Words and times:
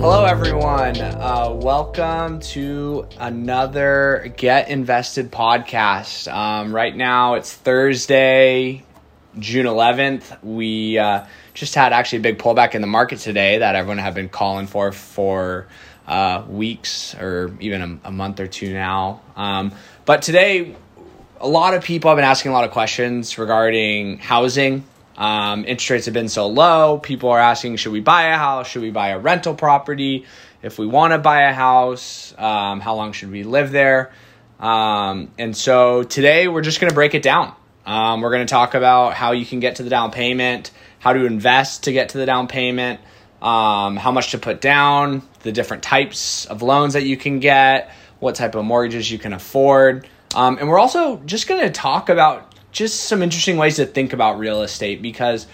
Hello, 0.00 0.24
everyone. 0.24 0.98
Uh, 0.98 1.50
welcome 1.52 2.40
to 2.40 3.06
another 3.18 4.32
Get 4.34 4.70
Invested 4.70 5.30
podcast. 5.30 6.32
Um, 6.32 6.74
right 6.74 6.96
now, 6.96 7.34
it's 7.34 7.52
Thursday, 7.52 8.82
June 9.38 9.66
11th. 9.66 10.42
We 10.42 10.96
uh, 10.96 11.26
just 11.52 11.74
had 11.74 11.92
actually 11.92 12.20
a 12.20 12.22
big 12.22 12.38
pullback 12.38 12.74
in 12.74 12.80
the 12.80 12.86
market 12.86 13.18
today 13.18 13.58
that 13.58 13.76
everyone 13.76 13.98
had 13.98 14.14
been 14.14 14.30
calling 14.30 14.66
for 14.66 14.90
for 14.90 15.66
uh, 16.06 16.44
weeks 16.48 17.14
or 17.16 17.54
even 17.60 18.00
a, 18.02 18.08
a, 18.08 18.10
month 18.10 18.40
or 18.40 18.46
two 18.46 18.72
now. 18.72 19.20
Um, 19.36 19.70
but 20.06 20.22
today, 20.22 20.76
a 21.42 21.46
lot 21.46 21.74
of 21.74 21.84
people 21.84 22.08
have 22.10 22.16
been 22.16 22.24
asking 22.24 22.52
a 22.52 22.54
lot 22.54 22.64
of 22.64 22.70
questions 22.70 23.36
regarding 23.36 24.16
housing. 24.16 24.82
Um, 25.20 25.66
interest 25.66 25.90
rates 25.90 26.04
have 26.06 26.14
been 26.14 26.30
so 26.30 26.48
low. 26.48 26.98
People 26.98 27.28
are 27.28 27.38
asking, 27.38 27.76
should 27.76 27.92
we 27.92 28.00
buy 28.00 28.28
a 28.28 28.38
house? 28.38 28.68
Should 28.68 28.80
we 28.80 28.90
buy 28.90 29.08
a 29.08 29.18
rental 29.18 29.54
property? 29.54 30.24
If 30.62 30.78
we 30.78 30.86
want 30.86 31.12
to 31.12 31.18
buy 31.18 31.42
a 31.42 31.52
house, 31.52 32.34
um, 32.38 32.80
how 32.80 32.94
long 32.94 33.12
should 33.12 33.30
we 33.30 33.42
live 33.42 33.70
there? 33.70 34.12
Um, 34.58 35.30
and 35.38 35.54
so 35.54 36.04
today 36.04 36.48
we're 36.48 36.62
just 36.62 36.80
going 36.80 36.88
to 36.88 36.94
break 36.94 37.14
it 37.14 37.22
down. 37.22 37.54
Um, 37.84 38.22
we're 38.22 38.30
going 38.30 38.46
to 38.46 38.50
talk 38.50 38.72
about 38.72 39.12
how 39.12 39.32
you 39.32 39.44
can 39.44 39.60
get 39.60 39.76
to 39.76 39.82
the 39.82 39.90
down 39.90 40.10
payment, 40.10 40.70
how 41.00 41.12
to 41.12 41.26
invest 41.26 41.84
to 41.84 41.92
get 41.92 42.10
to 42.10 42.18
the 42.18 42.24
down 42.24 42.48
payment, 42.48 43.00
um, 43.42 43.96
how 43.96 44.12
much 44.12 44.30
to 44.30 44.38
put 44.38 44.62
down, 44.62 45.22
the 45.42 45.52
different 45.52 45.82
types 45.82 46.46
of 46.46 46.62
loans 46.62 46.94
that 46.94 47.04
you 47.04 47.18
can 47.18 47.40
get, 47.40 47.90
what 48.20 48.36
type 48.36 48.54
of 48.54 48.64
mortgages 48.64 49.10
you 49.10 49.18
can 49.18 49.34
afford. 49.34 50.08
Um, 50.34 50.56
and 50.58 50.68
we're 50.68 50.78
also 50.78 51.18
just 51.26 51.46
going 51.46 51.60
to 51.60 51.70
talk 51.70 52.08
about 52.08 52.49
just 52.72 53.02
some 53.02 53.22
interesting 53.22 53.56
ways 53.56 53.76
to 53.76 53.86
think 53.86 54.12
about 54.12 54.38
real 54.38 54.62
estate 54.62 55.02
because 55.02 55.46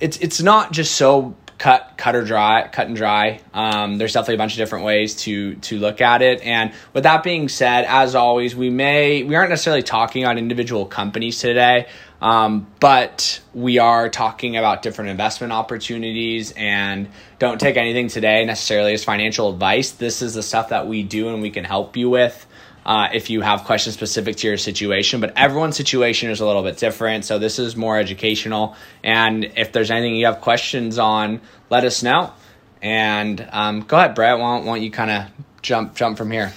it's 0.00 0.16
it's 0.18 0.42
not 0.42 0.72
just 0.72 0.94
so 0.94 1.36
cut 1.58 1.94
cut 1.96 2.16
or 2.16 2.24
dry 2.24 2.68
cut 2.68 2.88
and 2.88 2.96
dry. 2.96 3.40
Um, 3.54 3.98
there's 3.98 4.12
definitely 4.12 4.34
a 4.34 4.38
bunch 4.38 4.52
of 4.52 4.58
different 4.58 4.84
ways 4.84 5.16
to 5.22 5.54
to 5.56 5.78
look 5.78 6.00
at 6.00 6.22
it. 6.22 6.40
And 6.42 6.72
with 6.92 7.04
that 7.04 7.22
being 7.22 7.48
said 7.48 7.84
as 7.86 8.14
always 8.14 8.56
we 8.56 8.70
may 8.70 9.22
we 9.22 9.34
aren't 9.34 9.50
necessarily 9.50 9.82
talking 9.82 10.26
on 10.26 10.38
individual 10.38 10.86
companies 10.86 11.38
today 11.38 11.86
um, 12.22 12.68
but 12.78 13.40
we 13.52 13.78
are 13.78 14.08
talking 14.08 14.56
about 14.56 14.82
different 14.82 15.10
investment 15.10 15.52
opportunities. 15.52 16.52
And 16.52 17.08
don't 17.40 17.60
take 17.60 17.76
anything 17.76 18.06
today 18.06 18.44
necessarily 18.44 18.92
as 18.92 19.02
financial 19.02 19.52
advice. 19.52 19.90
This 19.90 20.22
is 20.22 20.34
the 20.34 20.42
stuff 20.42 20.68
that 20.68 20.86
we 20.86 21.02
do 21.02 21.28
and 21.30 21.42
we 21.42 21.50
can 21.50 21.64
help 21.64 21.96
you 21.96 22.08
with 22.08 22.46
uh, 22.84 23.08
if 23.12 23.30
you 23.30 23.40
have 23.40 23.64
questions 23.64 23.94
specific 23.94 24.36
to 24.36 24.48
your 24.48 24.56
situation. 24.56 25.20
But 25.20 25.36
everyone's 25.36 25.76
situation 25.76 26.30
is 26.30 26.40
a 26.40 26.46
little 26.46 26.62
bit 26.62 26.76
different. 26.76 27.24
So 27.24 27.38
this 27.38 27.58
is 27.58 27.76
more 27.76 27.98
educational. 27.98 28.76
And 29.02 29.44
if 29.56 29.72
there's 29.72 29.90
anything 29.90 30.16
you 30.16 30.26
have 30.26 30.40
questions 30.40 30.98
on, 30.98 31.40
let 31.70 31.84
us 31.84 32.02
know. 32.02 32.32
And 32.80 33.46
um, 33.52 33.82
go 33.82 33.96
ahead, 33.96 34.14
Brett. 34.14 34.38
Why 34.38 34.56
don't, 34.56 34.66
why 34.66 34.76
don't 34.76 34.84
you 34.84 34.90
kind 34.90 35.10
of 35.10 35.30
jump 35.62 35.94
jump 35.94 36.18
from 36.18 36.30
here? 36.30 36.52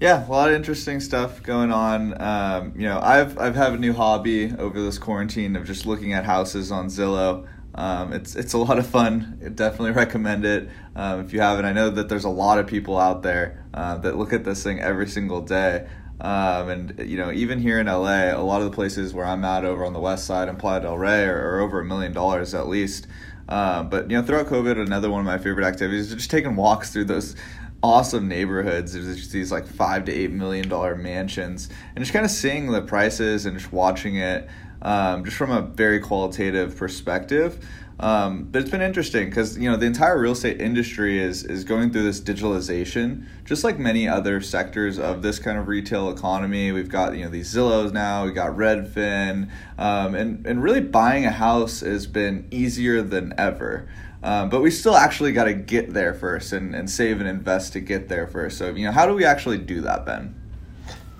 Yeah, 0.00 0.26
a 0.26 0.28
lot 0.28 0.48
of 0.48 0.56
interesting 0.56 0.98
stuff 0.98 1.42
going 1.44 1.70
on. 1.70 2.20
Um, 2.20 2.72
you 2.74 2.88
know, 2.88 2.98
I've 3.00 3.38
I've 3.38 3.54
had 3.54 3.72
a 3.72 3.78
new 3.78 3.92
hobby 3.92 4.52
over 4.58 4.82
this 4.82 4.98
quarantine 4.98 5.54
of 5.54 5.64
just 5.64 5.86
looking 5.86 6.12
at 6.12 6.24
houses 6.24 6.72
on 6.72 6.86
Zillow. 6.86 7.46
Um, 7.74 8.12
it's 8.12 8.34
it's 8.34 8.52
a 8.52 8.58
lot 8.58 8.78
of 8.78 8.86
fun. 8.86 9.38
I 9.44 9.50
definitely 9.50 9.92
recommend 9.92 10.44
it 10.44 10.68
um, 10.96 11.20
if 11.20 11.32
you 11.32 11.40
haven't. 11.40 11.64
I 11.64 11.72
know 11.72 11.90
that 11.90 12.08
there's 12.08 12.24
a 12.24 12.30
lot 12.30 12.58
of 12.58 12.66
people 12.66 12.98
out 12.98 13.22
there 13.22 13.64
uh, 13.74 13.98
that 13.98 14.16
look 14.16 14.32
at 14.32 14.44
this 14.44 14.62
thing 14.62 14.80
every 14.80 15.08
single 15.08 15.40
day. 15.40 15.86
Um, 16.20 16.68
and 16.68 17.08
you 17.08 17.16
know, 17.16 17.32
even 17.32 17.58
here 17.58 17.80
in 17.80 17.86
LA, 17.86 18.32
a 18.32 18.38
lot 18.42 18.62
of 18.62 18.70
the 18.70 18.74
places 18.74 19.12
where 19.12 19.26
I'm 19.26 19.44
at 19.44 19.64
over 19.64 19.84
on 19.84 19.92
the 19.92 20.00
west 20.00 20.24
side 20.24 20.48
in 20.48 20.56
Playa 20.56 20.80
del 20.80 20.96
Rey 20.96 21.24
are, 21.24 21.56
are 21.56 21.60
over 21.60 21.80
a 21.80 21.84
million 21.84 22.12
dollars 22.12 22.54
at 22.54 22.68
least. 22.68 23.06
Um, 23.48 23.90
but 23.90 24.10
you 24.10 24.16
know, 24.16 24.22
throughout 24.22 24.46
COVID, 24.46 24.80
another 24.80 25.10
one 25.10 25.20
of 25.20 25.26
my 25.26 25.38
favorite 25.38 25.66
activities 25.66 26.10
is 26.10 26.14
just 26.14 26.30
taking 26.30 26.54
walks 26.54 26.92
through 26.92 27.06
those 27.06 27.34
awesome 27.82 28.28
neighborhoods. 28.28 28.92
There's 28.92 29.16
just 29.16 29.32
these 29.32 29.52
like 29.52 29.66
five 29.66 30.04
to 30.06 30.12
eight 30.12 30.30
million 30.30 30.68
dollar 30.68 30.94
mansions, 30.94 31.68
and 31.94 32.02
just 32.04 32.12
kind 32.12 32.24
of 32.24 32.30
seeing 32.30 32.70
the 32.70 32.82
prices 32.82 33.46
and 33.46 33.58
just 33.58 33.72
watching 33.72 34.16
it 34.16 34.48
um, 34.82 35.24
just 35.24 35.36
from 35.36 35.50
a 35.50 35.62
very 35.62 36.00
qualitative 36.00 36.76
perspective. 36.76 37.64
Um, 38.00 38.48
but 38.50 38.62
it's 38.62 38.70
been 38.70 38.82
interesting 38.82 39.28
because 39.28 39.56
you 39.56 39.70
know 39.70 39.76
the 39.76 39.86
entire 39.86 40.18
real 40.18 40.32
estate 40.32 40.60
industry 40.60 41.20
is 41.20 41.44
is 41.44 41.62
going 41.62 41.92
through 41.92 42.02
this 42.02 42.20
digitalization, 42.20 43.26
just 43.44 43.62
like 43.62 43.78
many 43.78 44.08
other 44.08 44.40
sectors 44.40 44.98
of 44.98 45.22
this 45.22 45.38
kind 45.38 45.56
of 45.56 45.68
retail 45.68 46.10
economy. 46.10 46.72
We've 46.72 46.88
got 46.88 47.16
you 47.16 47.24
know 47.24 47.30
these 47.30 47.54
Zillows 47.54 47.92
now, 47.92 48.24
we 48.24 48.32
got 48.32 48.56
Redfin, 48.56 49.50
um, 49.78 50.14
and 50.14 50.44
and 50.46 50.62
really 50.62 50.80
buying 50.80 51.26
a 51.26 51.30
house 51.30 51.80
has 51.80 52.06
been 52.06 52.48
easier 52.50 53.02
than 53.02 53.34
ever. 53.38 53.88
Um, 54.22 54.48
but 54.48 54.60
we 54.60 54.70
still 54.70 54.94
actually 54.94 55.32
got 55.32 55.44
to 55.44 55.54
get 55.54 55.92
there 55.92 56.14
first 56.14 56.52
and, 56.52 56.74
and 56.74 56.88
save 56.88 57.20
and 57.20 57.28
invest 57.28 57.72
to 57.72 57.80
get 57.80 58.08
there 58.08 58.26
first. 58.26 58.58
So 58.58 58.70
you 58.70 58.86
know, 58.86 58.92
how 58.92 59.06
do 59.06 59.14
we 59.14 59.24
actually 59.24 59.58
do 59.58 59.80
that, 59.82 60.06
Ben? 60.06 60.34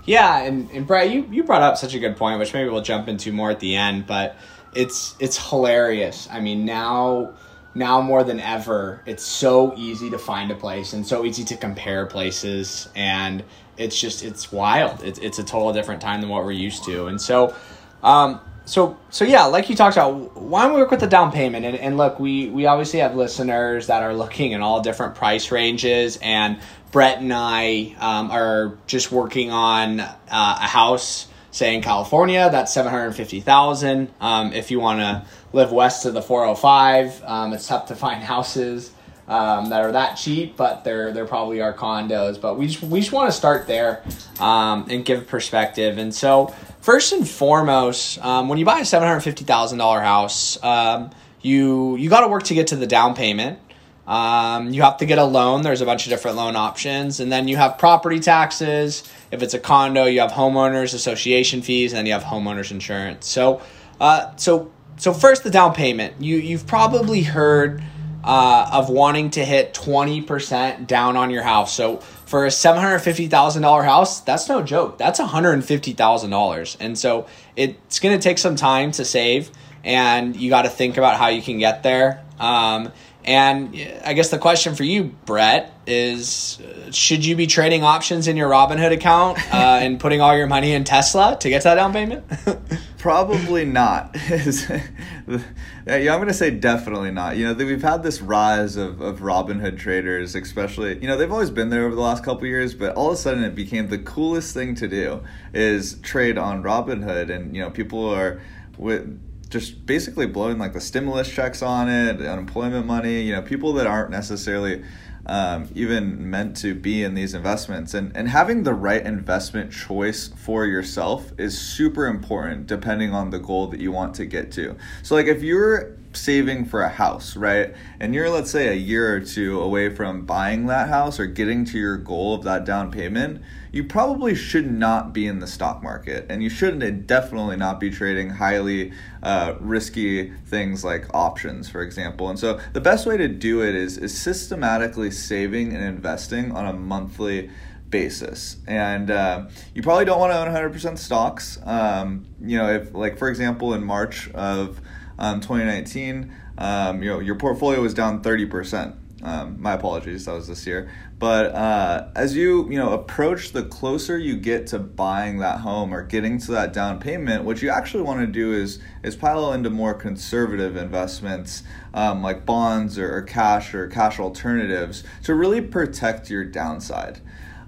Yeah, 0.05 0.39
and, 0.39 0.69
and 0.71 0.85
Brad, 0.85 1.11
you, 1.11 1.27
you 1.31 1.43
brought 1.43 1.61
up 1.61 1.77
such 1.77 1.93
a 1.93 1.99
good 1.99 2.17
point, 2.17 2.39
which 2.39 2.53
maybe 2.53 2.69
we'll 2.69 2.81
jump 2.81 3.07
into 3.07 3.31
more 3.31 3.51
at 3.51 3.59
the 3.59 3.75
end, 3.75 4.05
but 4.05 4.35
it's 4.73 5.15
it's 5.19 5.49
hilarious. 5.49 6.27
I 6.31 6.39
mean, 6.39 6.65
now 6.65 7.33
now 7.75 8.01
more 8.01 8.23
than 8.23 8.39
ever, 8.39 9.01
it's 9.05 9.23
so 9.23 9.73
easy 9.75 10.09
to 10.09 10.17
find 10.17 10.51
a 10.51 10.55
place 10.55 10.93
and 10.93 11.05
so 11.05 11.25
easy 11.25 11.43
to 11.45 11.57
compare 11.57 12.05
places 12.05 12.89
and 12.95 13.43
it's 13.77 13.99
just 13.99 14.23
it's 14.23 14.51
wild. 14.51 15.03
It's 15.03 15.19
it's 15.19 15.39
a 15.39 15.43
total 15.43 15.73
different 15.73 16.01
time 16.01 16.21
than 16.21 16.29
what 16.29 16.43
we're 16.43 16.51
used 16.51 16.83
to. 16.85 17.07
And 17.07 17.19
so 17.19 17.55
um 18.03 18.39
so 18.65 18.97
so 19.09 19.25
yeah, 19.25 19.45
like 19.45 19.69
you 19.69 19.75
talked 19.75 19.97
about, 19.97 20.37
why 20.37 20.63
don't 20.63 20.73
we 20.73 20.81
work 20.81 20.91
with 20.91 21.01
the 21.01 21.07
down 21.07 21.31
payment? 21.31 21.65
And, 21.65 21.75
and 21.77 21.97
look, 21.97 22.19
we 22.19 22.49
we 22.49 22.65
obviously 22.65 22.99
have 22.99 23.15
listeners 23.15 23.87
that 23.87 24.03
are 24.03 24.13
looking 24.13 24.53
in 24.53 24.61
all 24.61 24.81
different 24.81 25.15
price 25.15 25.51
ranges, 25.51 26.17
and 26.21 26.59
Brett 26.91 27.19
and 27.19 27.33
I 27.33 27.95
um, 27.99 28.31
are 28.31 28.77
just 28.87 29.11
working 29.11 29.51
on 29.51 29.99
uh, 29.99 30.15
a 30.29 30.67
house, 30.67 31.27
say 31.51 31.75
in 31.75 31.81
California, 31.81 32.49
that's 32.49 32.73
seven 32.73 32.91
hundred 32.91 33.13
fifty 33.13 33.41
thousand. 33.41 34.13
Um, 34.21 34.53
if 34.53 34.71
you 34.71 34.79
want 34.79 34.99
to 34.99 35.25
live 35.51 35.71
west 35.71 36.05
of 36.05 36.13
the 36.13 36.21
four 36.21 36.45
hundred 36.45 36.55
five, 36.55 37.23
um, 37.25 37.51
it's 37.53 37.67
tough 37.67 37.87
to 37.87 37.95
find 37.95 38.23
houses 38.23 38.91
um, 39.27 39.69
that 39.69 39.83
are 39.83 39.91
that 39.93 40.15
cheap, 40.15 40.55
but 40.57 40.83
they're 40.83 41.11
they're 41.11 41.25
probably 41.25 41.61
our 41.61 41.73
condos. 41.73 42.39
But 42.39 42.57
we 42.57 42.67
just 42.67 42.83
we 42.83 42.99
just 42.99 43.11
want 43.11 43.31
to 43.31 43.37
start 43.37 43.67
there 43.67 44.03
um, 44.39 44.87
and 44.89 45.03
give 45.03 45.27
perspective. 45.27 45.97
And 45.97 46.13
so 46.13 46.53
first 46.83 47.13
and 47.13 47.27
foremost, 47.27 48.19
um, 48.19 48.49
when 48.49 48.59
you 48.59 48.65
buy 48.65 48.79
a 48.79 48.85
seven 48.85 49.07
hundred 49.07 49.21
fifty 49.21 49.45
thousand 49.45 49.79
dollar 49.79 50.01
house, 50.01 50.61
um, 50.61 51.09
you 51.41 51.95
you 51.95 52.09
got 52.09 52.21
to 52.21 52.27
work 52.27 52.43
to 52.43 52.53
get 52.53 52.67
to 52.67 52.75
the 52.75 52.85
down 52.85 53.15
payment. 53.15 53.57
Um, 54.05 54.73
you 54.73 54.81
have 54.81 54.97
to 54.97 55.05
get 55.05 55.17
a 55.17 55.23
loan. 55.23 55.61
There's 55.61 55.79
a 55.79 55.85
bunch 55.85 56.05
of 56.05 56.09
different 56.09 56.35
loan 56.35 56.57
options, 56.57 57.21
and 57.21 57.31
then 57.31 57.47
you 57.47 57.55
have 57.55 57.77
property 57.77 58.19
taxes. 58.19 59.09
If 59.31 59.41
it's 59.41 59.53
a 59.53 59.59
condo, 59.59 60.05
you 60.05 60.19
have 60.19 60.31
homeowners 60.31 60.93
association 60.93 61.61
fees, 61.61 61.93
and 61.93 61.97
then 61.97 62.05
you 62.05 62.13
have 62.13 62.23
homeowners 62.23 62.69
insurance. 62.71 63.27
So, 63.27 63.61
uh, 64.01 64.35
so 64.35 64.71
so 64.97 65.13
first 65.13 65.43
the 65.43 65.49
down 65.49 65.73
payment. 65.73 66.21
You 66.21 66.35
you've 66.35 66.67
probably 66.67 67.23
heard 67.23 67.81
uh, 68.25 68.69
of 68.73 68.89
wanting 68.89 69.29
to 69.31 69.45
hit 69.45 69.73
twenty 69.73 70.21
percent 70.21 70.85
down 70.85 71.15
on 71.15 71.29
your 71.29 71.43
house. 71.43 71.73
So 71.73 72.01
for 72.33 72.47
a 72.47 72.49
seven 72.49 72.81
hundred 72.81 72.97
fifty 72.97 73.27
thousand 73.27 73.61
dollar 73.61 73.83
house, 73.83 74.21
that's 74.21 74.49
no 74.49 74.63
joke. 74.63 74.97
That's 74.97 75.19
one 75.19 75.27
hundred 75.27 75.51
and 75.51 75.63
fifty 75.63 75.93
thousand 75.93 76.31
dollars, 76.31 76.75
and 76.79 76.97
so 76.97 77.27
it's 77.55 77.99
going 77.99 78.17
to 78.17 78.23
take 78.23 78.39
some 78.39 78.55
time 78.55 78.91
to 78.93 79.05
save, 79.05 79.51
and 79.83 80.35
you 80.35 80.49
got 80.49 80.63
to 80.63 80.69
think 80.69 80.97
about 80.97 81.19
how 81.19 81.27
you 81.27 81.43
can 81.43 81.59
get 81.59 81.83
there. 81.83 82.25
Um, 82.39 82.91
and 83.25 83.75
I 84.03 84.13
guess 84.13 84.29
the 84.29 84.37
question 84.37 84.75
for 84.75 84.83
you, 84.83 85.05
Brett, 85.25 85.73
is 85.87 86.61
should 86.91 87.25
you 87.25 87.35
be 87.35 87.47
trading 87.47 87.83
options 87.83 88.27
in 88.27 88.35
your 88.35 88.49
Robinhood 88.49 88.91
account 88.91 89.37
uh, 89.53 89.57
and 89.81 89.99
putting 89.99 90.21
all 90.21 90.35
your 90.35 90.47
money 90.47 90.73
in 90.73 90.83
Tesla 90.83 91.37
to 91.39 91.49
get 91.49 91.61
to 91.61 91.69
that 91.69 91.75
down 91.75 91.93
payment? 91.93 92.25
Probably 92.97 93.65
not. 93.65 94.15
yeah, 94.29 95.41
I'm 95.85 96.05
going 96.05 96.27
to 96.27 96.33
say 96.33 96.51
definitely 96.51 97.11
not. 97.11 97.35
You 97.35 97.47
know, 97.47 97.53
we've 97.53 97.81
had 97.81 98.03
this 98.03 98.21
rise 98.21 98.77
of, 98.77 99.01
of 99.01 99.19
Robinhood 99.19 99.77
traders, 99.77 100.35
especially, 100.35 100.99
you 100.99 101.07
know, 101.07 101.17
they've 101.17 101.31
always 101.31 101.49
been 101.49 101.69
there 101.69 101.85
over 101.85 101.95
the 101.95 102.01
last 102.01 102.23
couple 102.23 102.45
years, 102.47 102.73
but 102.73 102.95
all 102.95 103.07
of 103.07 103.13
a 103.13 103.17
sudden 103.17 103.43
it 103.43 103.55
became 103.55 103.89
the 103.89 103.99
coolest 103.99 104.53
thing 104.53 104.75
to 104.75 104.87
do 104.87 105.21
is 105.53 105.99
trade 105.99 106.37
on 106.37 106.63
Robinhood. 106.63 107.29
And, 107.29 107.55
you 107.55 107.61
know, 107.61 107.69
people 107.69 108.09
are 108.09 108.41
with 108.77 109.19
just 109.53 109.85
basically 109.85 110.25
blowing 110.25 110.57
like 110.57 110.73
the 110.73 110.81
stimulus 110.81 111.31
checks 111.31 111.61
on 111.61 111.87
it, 111.87 112.19
unemployment 112.19 112.85
money, 112.85 113.21
you 113.21 113.31
know, 113.31 113.41
people 113.41 113.71
that 113.73 113.85
aren't 113.87 114.09
necessarily 114.09 114.83
um, 115.27 115.69
even 115.73 116.29
meant 116.29 116.57
to 116.57 116.73
be 116.75 117.03
in 117.03 117.13
these 117.13 117.33
investments. 117.33 117.93
And, 117.93 118.15
and 118.17 118.27
having 118.27 118.63
the 118.63 118.73
right 118.73 119.05
investment 119.05 119.71
choice 119.71 120.29
for 120.35 120.65
yourself 120.65 121.31
is 121.37 121.57
super 121.57 122.07
important 122.07 122.67
depending 122.67 123.13
on 123.13 123.29
the 123.29 123.39
goal 123.39 123.67
that 123.67 123.79
you 123.79 123.91
want 123.91 124.15
to 124.15 124.25
get 124.25 124.51
to. 124.53 124.75
So, 125.03 125.15
like, 125.15 125.27
if 125.27 125.43
you're 125.43 125.95
saving 126.13 126.65
for 126.65 126.81
a 126.81 126.89
house, 126.89 127.35
right? 127.35 127.73
And 127.99 128.13
you're, 128.13 128.29
let's 128.29 128.51
say, 128.51 128.69
a 128.69 128.73
year 128.73 129.15
or 129.15 129.19
two 129.19 129.61
away 129.61 129.93
from 129.95 130.25
buying 130.25 130.65
that 130.65 130.89
house 130.89 131.19
or 131.19 131.27
getting 131.27 131.63
to 131.65 131.77
your 131.77 131.97
goal 131.97 132.35
of 132.35 132.43
that 132.43 132.65
down 132.65 132.91
payment, 132.91 133.41
you 133.73 133.83
probably 133.83 134.35
should 134.35 134.71
not 134.71 135.13
be 135.13 135.25
in 135.25 135.39
the 135.39 135.47
stock 135.47 135.81
market. 135.81 136.27
And 136.29 136.43
you 136.43 136.49
shouldn't 136.49 137.07
definitely 137.07 137.57
not 137.57 137.79
be 137.79 137.89
trading 137.89 138.29
highly 138.29 138.93
uh, 139.23 139.55
risky 139.59 140.29
things 140.45 140.85
like 140.85 141.07
options, 141.13 141.69
for 141.69 141.81
example. 141.81 142.29
And 142.29 142.37
so 142.37 142.59
the 142.73 142.79
best 142.79 143.07
way 143.07 143.17
to 143.17 143.27
do 143.27 143.63
it 143.63 143.73
is, 143.73 143.97
is 143.97 144.15
systematically 144.15 145.09
saving 145.09 145.73
and 145.75 145.83
investing 145.83 146.51
on 146.51 146.67
a 146.67 146.73
monthly 146.73 147.49
basis. 147.89 148.57
And 148.67 149.09
uh, 149.09 149.47
you 149.73 149.81
probably 149.81 150.05
don't 150.05 150.19
want 150.19 150.31
to 150.33 150.37
own 150.37 150.71
100% 150.71 150.99
stocks. 150.99 151.59
Um, 151.65 152.27
you 152.39 152.59
know, 152.59 152.69
if, 152.69 152.93
like, 152.93 153.17
for 153.17 153.27
example, 153.27 153.73
in 153.73 153.83
March 153.83 154.29
of 154.35 154.81
um, 155.17 155.41
2019, 155.41 156.31
um, 156.59 157.01
you 157.01 157.09
know, 157.09 157.19
your 157.19 157.35
portfolio 157.35 157.81
was 157.81 157.95
down 157.95 158.21
30%. 158.21 158.97
Um, 159.23 159.59
my 159.59 159.73
apologies, 159.73 160.25
that 160.25 160.33
was 160.33 160.47
this 160.47 160.67
year. 160.67 160.91
But 161.23 161.55
uh, 161.55 162.09
as 162.17 162.35
you 162.35 162.69
you 162.69 162.77
know 162.77 162.91
approach 162.91 163.53
the 163.53 163.63
closer 163.63 164.17
you 164.17 164.35
get 164.35 164.67
to 164.67 164.77
buying 164.77 165.37
that 165.37 165.61
home 165.61 165.93
or 165.93 166.03
getting 166.03 166.37
to 166.39 166.51
that 166.51 166.73
down 166.73 166.99
payment, 166.99 167.45
what 167.45 167.61
you 167.61 167.69
actually 167.69 168.03
want 168.03 168.19
to 168.19 168.27
do 168.27 168.51
is 168.51 168.79
is 169.03 169.15
pile 169.15 169.53
into 169.53 169.69
more 169.69 169.93
conservative 169.93 170.75
investments 170.75 171.63
um, 171.93 172.21
like 172.21 172.45
bonds 172.45 172.99
or, 172.99 173.15
or 173.15 173.21
cash 173.21 173.73
or 173.73 173.87
cash 173.87 174.19
alternatives 174.19 175.05
to 175.23 175.33
really 175.33 175.61
protect 175.61 176.29
your 176.29 176.43
downside. 176.43 177.21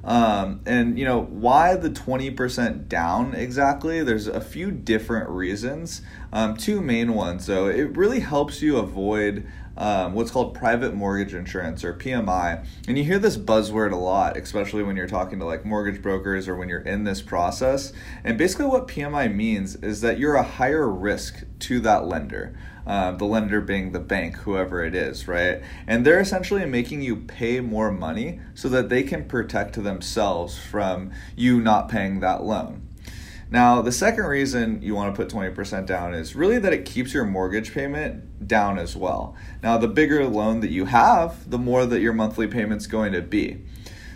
Um, 0.03 0.59
and 0.65 0.99
you 0.99 1.05
know 1.05 1.21
why 1.21 1.77
the 1.77 1.89
20% 1.89 2.89
down 2.89 3.33
exactly? 3.35 4.03
There's 4.03 4.27
a 4.27 4.41
few 4.41 4.69
different 4.69 5.29
reasons. 5.29 6.01
Um, 6.33 6.57
two 6.57 6.81
main 6.81 7.13
ones 7.13 7.45
though. 7.45 7.67
It 7.67 7.95
really 7.95 8.19
helps 8.19 8.61
you 8.61 8.75
avoid 8.75 9.47
um, 9.77 10.13
what's 10.13 10.31
called 10.31 10.53
private 10.53 10.93
mortgage 10.93 11.33
insurance 11.33 11.83
or 11.83 11.93
PMI. 11.93 12.65
And 12.87 12.97
you 12.97 13.03
hear 13.03 13.19
this 13.19 13.37
buzzword 13.37 13.91
a 13.91 13.97
lot, 13.97 14.37
especially 14.37 14.83
when 14.83 14.95
you're 14.95 15.07
talking 15.07 15.39
to 15.39 15.45
like 15.45 15.65
mortgage 15.65 16.01
brokers 16.01 16.47
or 16.47 16.55
when 16.55 16.69
you're 16.69 16.79
in 16.81 17.03
this 17.03 17.21
process. 17.21 17.93
And 18.23 18.37
basically, 18.37 18.65
what 18.65 18.87
PMI 18.87 19.33
means 19.33 19.75
is 19.77 20.01
that 20.01 20.19
you're 20.19 20.35
a 20.35 20.43
higher 20.43 20.87
risk 20.87 21.43
to 21.59 21.79
that 21.81 22.05
lender. 22.05 22.57
Uh, 22.87 23.11
the 23.11 23.25
lender 23.25 23.61
being 23.61 23.93
the 23.93 23.99
bank, 23.99 24.35
whoever 24.37 24.83
it 24.83 24.93
is, 24.93 25.27
right? 25.27 25.63
And 25.87 26.05
they're 26.05 26.19
essentially 26.19 26.65
making 26.65 27.01
you 27.01 27.15
pay 27.15 27.59
more 27.59 27.91
money 27.91 28.39
so 28.53 28.69
that 28.69 28.89
they 28.89 29.01
can 29.01 29.25
protect 29.25 29.81
themselves 29.81 30.59
from 30.59 31.11
you 31.35 31.59
not 31.59 31.89
paying 31.89 32.19
that 32.19 32.43
loan. 32.43 32.84
Now, 33.51 33.81
the 33.81 33.91
second 33.91 34.25
reason 34.25 34.81
you 34.81 34.95
want 34.95 35.15
to 35.15 35.21
put 35.21 35.31
20% 35.31 35.85
down 35.85 36.13
is 36.13 36.35
really 36.35 36.59
that 36.59 36.73
it 36.73 36.85
keeps 36.85 37.13
your 37.13 37.25
mortgage 37.25 37.73
payment 37.73 38.47
down 38.47 38.79
as 38.79 38.95
well. 38.95 39.35
Now, 39.61 39.77
the 39.77 39.87
bigger 39.87 40.25
loan 40.25 40.61
that 40.61 40.71
you 40.71 40.85
have, 40.85 41.49
the 41.49 41.59
more 41.59 41.85
that 41.85 42.01
your 42.01 42.13
monthly 42.13 42.47
payment's 42.47 42.87
going 42.87 43.13
to 43.13 43.21
be. 43.21 43.63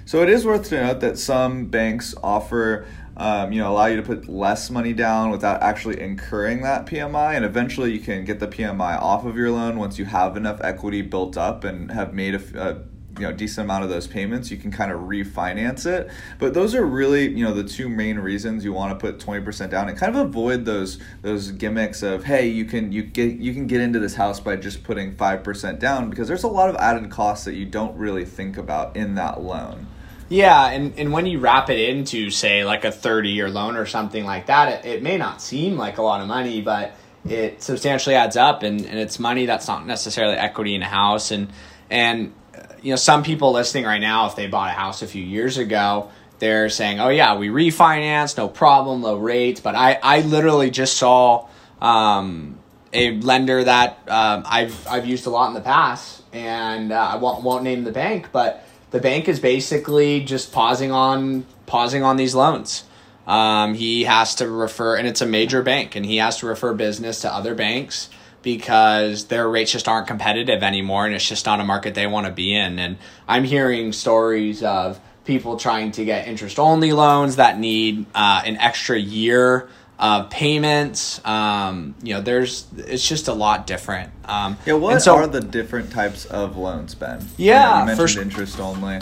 So 0.06 0.24
it 0.24 0.30
is 0.30 0.46
worth 0.46 0.70
to 0.70 0.82
note 0.82 1.02
that 1.02 1.20
some 1.20 1.68
banks 1.68 2.16
offer 2.24 2.88
um, 3.20 3.52
you 3.52 3.60
know, 3.60 3.74
allow 3.74 3.88
you 3.88 3.98
to 3.98 4.02
put 4.02 4.30
less 4.30 4.70
money 4.70 4.94
down 4.94 5.30
without 5.30 5.62
actually 5.62 6.00
incurring 6.00 6.62
that 6.62 6.86
PMI, 6.86 7.36
and 7.36 7.44
eventually 7.44 7.92
you 7.92 8.00
can 8.00 8.24
get 8.24 8.40
the 8.40 8.48
PMI 8.48 8.98
off 8.98 9.26
of 9.26 9.36
your 9.36 9.52
loan 9.52 9.78
once 9.78 10.00
you 10.00 10.06
have 10.06 10.38
enough 10.38 10.62
equity 10.64 11.02
built 11.02 11.36
up 11.36 11.66
and 11.66 11.92
have 11.92 12.14
made 12.14 12.36
a, 12.36 12.42
a 12.58 12.82
you 13.20 13.28
know 13.28 13.34
decent 13.34 13.66
amount 13.66 13.84
of 13.84 13.90
those 13.90 14.08
payments 14.08 14.50
you 14.50 14.58
can 14.58 14.72
kind 14.72 14.92
of 14.92 15.02
refinance 15.02 15.86
it 15.86 16.10
but 16.38 16.54
those 16.54 16.74
are 16.74 16.86
really 16.86 17.30
you 17.30 17.44
know 17.44 17.54
the 17.54 17.64
two 17.64 17.90
main 17.90 18.18
reasons 18.20 18.64
you 18.64 18.74
want 18.74 18.92
to 18.92 18.96
put 19.00 19.20
20% 19.20 19.70
down 19.70 19.90
and 19.90 19.98
kind 19.98 20.16
of 20.16 20.28
avoid 20.28 20.66
those 20.66 21.00
those 21.22 21.52
gimmicks 21.52 22.02
of 22.04 22.24
hey 22.24 22.48
you 22.48 22.66
can 22.66 22.92
you 22.92 23.04
get 23.04 23.38
you 23.38 23.54
can 23.54 23.68
get 23.68 23.82
into 23.82 24.00
this 24.00 24.16
house 24.16 24.40
by 24.40 24.56
just 24.56 24.84
putting 24.84 25.16
5% 25.16 25.80
down 25.80 26.10
because 26.10 26.28
there's 26.28 26.44
a 26.44 26.48
lot 26.48 26.70
of 26.70 26.76
added 26.78 27.10
costs 27.10 27.46
that 27.46 27.56
you 27.56 27.66
don't 27.66 27.96
really 27.98 28.26
think 28.26 28.58
about 28.58 28.96
in 28.96 29.16
that 29.16 29.42
loan 29.42 29.88
yeah, 30.30 30.68
and, 30.68 30.94
and 30.98 31.12
when 31.12 31.26
you 31.26 31.40
wrap 31.40 31.72
it 31.72 31.90
into, 31.90 32.30
say, 32.30 32.64
like 32.64 32.86
a 32.86 32.92
30 32.92 33.30
year 33.30 33.50
loan 33.50 33.76
or 33.76 33.88
something 33.88 34.24
like 34.24 34.46
that, 34.46 34.86
it, 34.86 34.90
it 34.98 35.04
may 35.04 35.18
not 35.18 35.42
seem 35.42 35.76
like 35.76 35.98
a 35.98 36.04
lot 36.04 36.22
of 36.22 36.28
money, 36.28 36.62
but 36.62 36.94
it 37.28 37.64
substantially 37.64 38.16
adds 38.16 38.38
up 38.38 38.62
and, 38.62 38.86
and 38.86 39.00
it's 39.00 39.20
money 39.20 39.48
that's 39.48 39.68
not 39.68 39.88
necessarily 39.88 40.36
equity 40.36 40.76
in 40.76 40.84
a 40.84 40.88
house. 40.88 41.32
And, 41.32 41.52
and 41.90 42.32
you 42.82 42.92
know, 42.92 42.96
some 42.96 43.24
people 43.24 43.52
listening 43.52 43.86
right 43.86 44.00
now, 44.00 44.28
if 44.28 44.36
they 44.36 44.48
bought 44.48 44.70
a 44.70 44.74
house 44.74 45.02
a 45.02 45.08
few 45.08 45.24
years 45.24 45.58
ago, 45.58 46.10
they're 46.40 46.70
saying, 46.70 47.00
"Oh 47.00 47.10
yeah, 47.10 47.38
we 47.38 47.50
refinanced, 47.50 48.38
no 48.38 48.48
problem, 48.48 49.04
low 49.04 49.18
rates." 49.18 49.60
But 49.60 49.76
I, 49.76 50.00
I 50.02 50.22
literally 50.22 50.72
just 50.72 50.98
saw 50.98 51.48
um, 51.82 52.58
a 52.94 53.20
lender 53.20 53.64
that 53.64 54.00
um, 54.08 54.44
I've 54.46 54.88
I've 54.88 55.06
used 55.06 55.28
a 55.28 55.30
lot 55.30 55.50
in 55.50 55.54
the 55.54 55.62
past, 55.62 56.24
and 56.34 56.92
uh, 56.92 57.12
I 57.14 57.16
won't 57.18 57.44
won't 57.44 57.64
name 57.64 57.84
the 57.84 57.92
bank, 57.92 58.30
but 58.32 58.66
the 58.92 59.00
bank 59.00 59.28
is 59.28 59.40
basically 59.40 60.22
just 60.22 60.52
pausing 60.52 60.92
on 60.92 61.46
pausing 61.66 62.04
on 62.04 62.18
these 62.18 62.34
loans. 62.34 62.84
Um, 63.28 63.76
he 63.76 64.06
has 64.06 64.36
to 64.36 64.50
refer, 64.50 64.96
and 64.96 65.08
it's 65.08 65.22
a 65.22 65.26
major 65.26 65.62
bank, 65.62 65.96
and 65.96 66.06
he 66.06 66.18
has 66.18 66.38
to 66.38 66.48
refer 66.48 66.74
business 66.74 67.22
to 67.22 67.34
other 67.34 67.54
banks 67.54 68.10
because 68.42 69.26
their 69.26 69.50
rates 69.50 69.72
just 69.72 69.88
aren't 69.88 70.08
competitive 70.08 70.64
anymore 70.64 71.06
and 71.06 71.14
it's 71.14 71.28
just 71.28 71.46
not 71.46 71.60
a 71.60 71.64
market 71.64 71.96
they 71.96 72.08
want 72.08 72.26
to 72.26 72.32
be 72.32 72.56
in. 72.56 72.80
And 72.80 72.98
I'm 73.28 73.44
hearing 73.44 73.92
stories 73.94 74.64
of 74.64 75.00
people 75.26 75.58
trying 75.58 75.92
to 75.92 76.06
get 76.06 76.28
interest 76.28 76.58
only 76.58 76.92
loans 76.92 77.36
that 77.36 77.60
need 77.60 78.06
uh, 78.16 78.42
an 78.46 78.58
extra 78.58 78.98
year 78.98 79.70
of 80.00 80.30
payments. 80.30 81.24
Um, 81.26 81.94
you 82.02 82.14
know, 82.14 82.22
there's 82.22 82.66
it's 82.78 83.08
just 83.08 83.28
a 83.28 83.34
lot 83.34 83.68
different. 83.68 84.12
Um, 84.26 84.58
yeah, 84.66 84.74
what 84.74 85.02
so, 85.02 85.16
are 85.16 85.28
the 85.28 85.42
different 85.42 85.92
types 85.92 86.26
of 86.26 86.58
loans, 86.58 86.96
Ben? 86.96 87.28
Yeah, 87.38 87.82
you, 87.82 87.86
know, 87.86 87.92
you 87.92 87.98
mentioned 87.98 88.34
for, 88.34 88.42
interest 88.42 88.60
only. 88.60 89.00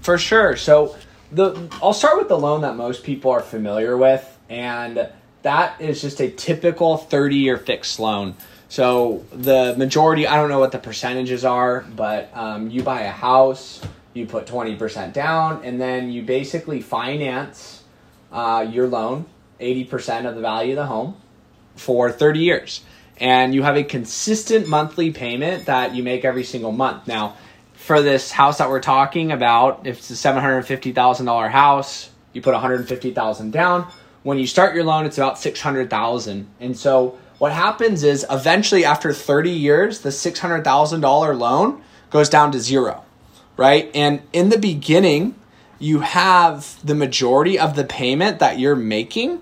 For 0.00 0.16
sure. 0.16 0.56
So 0.56 0.96
the 1.32 1.68
I'll 1.82 1.92
start 1.92 2.16
with 2.18 2.28
the 2.28 2.38
loan 2.38 2.60
that 2.62 2.76
most 2.76 3.02
people 3.02 3.32
are 3.32 3.40
familiar 3.42 3.96
with, 3.96 4.38
and 4.48 5.10
that 5.42 5.80
is 5.80 6.00
just 6.00 6.20
a 6.20 6.30
typical 6.30 6.96
30 6.96 7.36
year 7.36 7.58
fixed 7.58 7.98
loan. 7.98 8.34
So 8.68 9.24
the 9.32 9.74
majority, 9.76 10.26
I 10.26 10.36
don't 10.36 10.48
know 10.48 10.58
what 10.58 10.72
the 10.72 10.78
percentages 10.78 11.44
are, 11.44 11.82
but 11.94 12.30
um, 12.34 12.70
you 12.70 12.82
buy 12.82 13.02
a 13.02 13.10
house, 13.10 13.80
you 14.12 14.26
put 14.26 14.46
20% 14.46 15.12
down, 15.12 15.64
and 15.64 15.80
then 15.80 16.10
you 16.10 16.22
basically 16.22 16.80
finance 16.80 17.84
uh, 18.32 18.66
your 18.68 18.88
loan, 18.88 19.26
80% 19.60 20.28
of 20.28 20.34
the 20.34 20.40
value 20.40 20.72
of 20.72 20.76
the 20.76 20.86
home, 20.86 21.16
for 21.76 22.10
30 22.10 22.40
years. 22.40 22.82
And 23.18 23.54
you 23.54 23.62
have 23.62 23.76
a 23.76 23.84
consistent 23.84 24.68
monthly 24.68 25.10
payment 25.10 25.66
that 25.66 25.94
you 25.94 26.02
make 26.02 26.24
every 26.24 26.44
single 26.44 26.72
month. 26.72 27.06
Now, 27.06 27.36
for 27.74 28.02
this 28.02 28.32
house 28.32 28.58
that 28.58 28.68
we're 28.68 28.80
talking 28.80 29.32
about, 29.32 29.86
if 29.86 29.98
it's 29.98 30.10
a 30.10 30.14
$750,000 30.14 31.50
house, 31.50 32.10
you 32.32 32.42
put 32.42 32.52
150,000 32.52 33.50
down. 33.52 33.90
When 34.22 34.38
you 34.38 34.46
start 34.46 34.74
your 34.74 34.84
loan, 34.84 35.06
it's 35.06 35.18
about 35.18 35.38
600,000. 35.38 36.48
And 36.60 36.76
so 36.76 37.18
what 37.38 37.52
happens 37.52 38.02
is 38.02 38.24
eventually 38.30 38.84
after 38.84 39.12
30 39.12 39.50
years, 39.50 40.00
the 40.00 40.08
$600,000 40.08 41.38
loan 41.38 41.82
goes 42.10 42.28
down 42.28 42.52
to 42.52 42.60
zero, 42.60 43.04
right? 43.56 43.90
And 43.94 44.22
in 44.32 44.48
the 44.48 44.58
beginning, 44.58 45.34
you 45.78 46.00
have 46.00 46.78
the 46.84 46.94
majority 46.94 47.58
of 47.58 47.76
the 47.76 47.84
payment 47.84 48.38
that 48.38 48.58
you're 48.58 48.76
making 48.76 49.40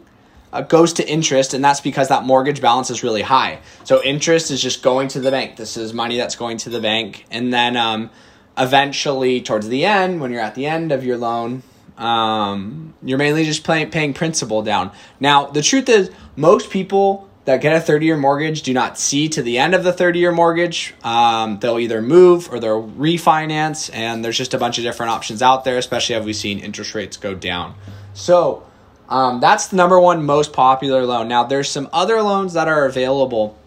uh, 0.53 0.63
goes 0.63 0.93
to 0.95 1.09
interest, 1.09 1.55
and 1.55 1.65
that's 1.65 1.81
because 1.81 2.09
that 2.09 2.25
mortgage 2.25 2.61
balance 2.61 2.91
is 2.91 3.03
really 3.03 3.23
high. 3.23 3.59
So 3.85 4.03
interest 4.03 4.51
is 4.51 4.63
just 4.63 4.83
going 4.83 5.09
to 5.09 5.21
the 5.21 5.31
bank. 5.31 5.57
This 5.57 5.77
is 5.77 5.93
money 5.93 6.17
that's 6.17 6.37
going 6.37 6.59
to 6.59 6.71
the 6.71 6.81
bank, 6.81 7.25
and 7.31 7.53
then 7.53 7.77
um, 7.77 8.11
eventually, 8.57 9.41
towards 9.41 9.69
the 9.69 9.85
end, 9.85 10.21
when 10.21 10.31
you're 10.31 10.41
at 10.41 10.55
the 10.55 10.67
end 10.67 10.93
of 10.93 11.05
your 11.05 11.17
loan, 11.17 11.63
um, 11.99 12.95
you're 13.03 13.19
mainly 13.19 13.45
just 13.45 13.65
paying, 13.65 13.91
paying 13.91 14.15
principal 14.15 14.63
down. 14.63 14.91
Now, 15.21 15.47
the 15.47 15.63
truth 15.63 15.89
is, 15.89 16.11
most 16.37 16.71
people 16.71 17.29
that 17.45 17.61
get 17.61 17.77
a 17.77 17.81
30 17.81 18.07
year 18.07 18.17
mortgage 18.17 18.63
do 18.63 18.73
not 18.73 18.99
see 18.99 19.29
to 19.29 19.43
the 19.43 19.59
end 19.59 19.75
of 19.75 19.85
the 19.85 19.93
30 19.93 20.19
year 20.19 20.33
mortgage. 20.33 20.95
Um, 21.03 21.59
they'll 21.59 21.79
either 21.79 22.01
move 22.01 22.53
or 22.53 22.59
they'll 22.59 22.89
refinance, 22.89 23.91
and 23.93 24.25
there's 24.25 24.39
just 24.39 24.55
a 24.55 24.59
bunch 24.59 24.79
of 24.79 24.85
different 24.85 25.13
options 25.13 25.43
out 25.43 25.65
there, 25.65 25.77
especially 25.77 26.15
as 26.15 26.25
we've 26.25 26.37
seen 26.37 26.59
interest 26.59 26.95
rates 26.95 27.17
go 27.17 27.35
down. 27.35 27.75
So 28.15 28.67
um, 29.09 29.41
that's 29.41 29.69
the 29.69 29.77
number 29.77 30.01
one 30.01 30.25
most 30.25 30.53
popular 30.53 31.05
loan. 31.05 31.29
Now, 31.29 31.45
there's 31.45 31.71
some 31.71 31.89
other 31.93 32.23
loans 32.23 32.55
that 32.55 32.69
are 32.69 32.87
available. 32.87 33.59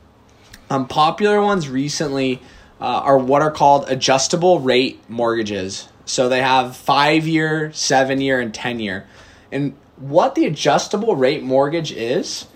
Um, 0.70 0.88
popular 0.88 1.42
ones 1.42 1.70
recently 1.70 2.42
uh, 2.82 2.86
are 2.86 3.18
what 3.18 3.42
are 3.42 3.52
called 3.52 3.90
adjustable 3.90 4.60
rate 4.60 5.08
mortgages. 5.10 5.88
So 6.06 6.30
they 6.30 6.42
have 6.42 6.76
five 6.76 7.28
year, 7.28 7.72
seven 7.74 8.22
year, 8.22 8.40
and 8.40 8.54
10 8.54 8.80
year. 8.80 9.08
And 9.52 9.76
what 9.98 10.36
the 10.36 10.46
adjustable 10.46 11.16
rate 11.16 11.44
mortgage 11.44 11.92
is, 11.92 12.48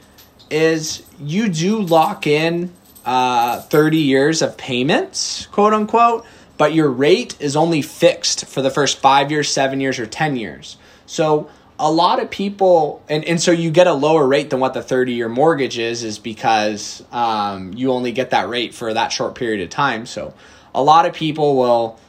is 0.51 1.03
you 1.19 1.49
do 1.49 1.81
lock 1.81 2.27
in 2.27 2.71
uh, 3.05 3.61
30 3.61 3.97
years 3.97 4.41
of 4.41 4.57
payments, 4.57 5.47
quote 5.47 5.73
unquote, 5.73 6.25
but 6.57 6.73
your 6.73 6.89
rate 6.89 7.35
is 7.39 7.55
only 7.55 7.81
fixed 7.81 8.45
for 8.45 8.61
the 8.61 8.69
first 8.69 8.99
five 8.99 9.31
years, 9.31 9.49
seven 9.49 9.79
years, 9.81 9.97
or 9.99 10.05
10 10.05 10.35
years. 10.35 10.77
So 11.05 11.49
a 11.81 11.91
lot 11.91 12.21
of 12.21 12.29
people 12.29 13.03
and, 13.09 13.25
and 13.25 13.41
so 13.41 13.51
you 13.51 13.71
get 13.71 13.87
a 13.87 13.93
lower 13.93 14.27
rate 14.27 14.51
than 14.51 14.59
what 14.59 14.75
the 14.75 14.83
30 14.83 15.13
year 15.13 15.27
mortgage 15.27 15.79
is 15.79 16.03
is 16.03 16.19
because 16.19 17.03
um, 17.11 17.73
you 17.73 17.91
only 17.91 18.11
get 18.11 18.29
that 18.29 18.47
rate 18.47 18.75
for 18.75 18.93
that 18.93 19.11
short 19.11 19.33
period 19.33 19.61
of 19.61 19.69
time 19.69 20.05
so 20.05 20.33
a 20.75 20.81
lot 20.81 21.07
of 21.07 21.13
people 21.13 21.55
will 21.57 21.99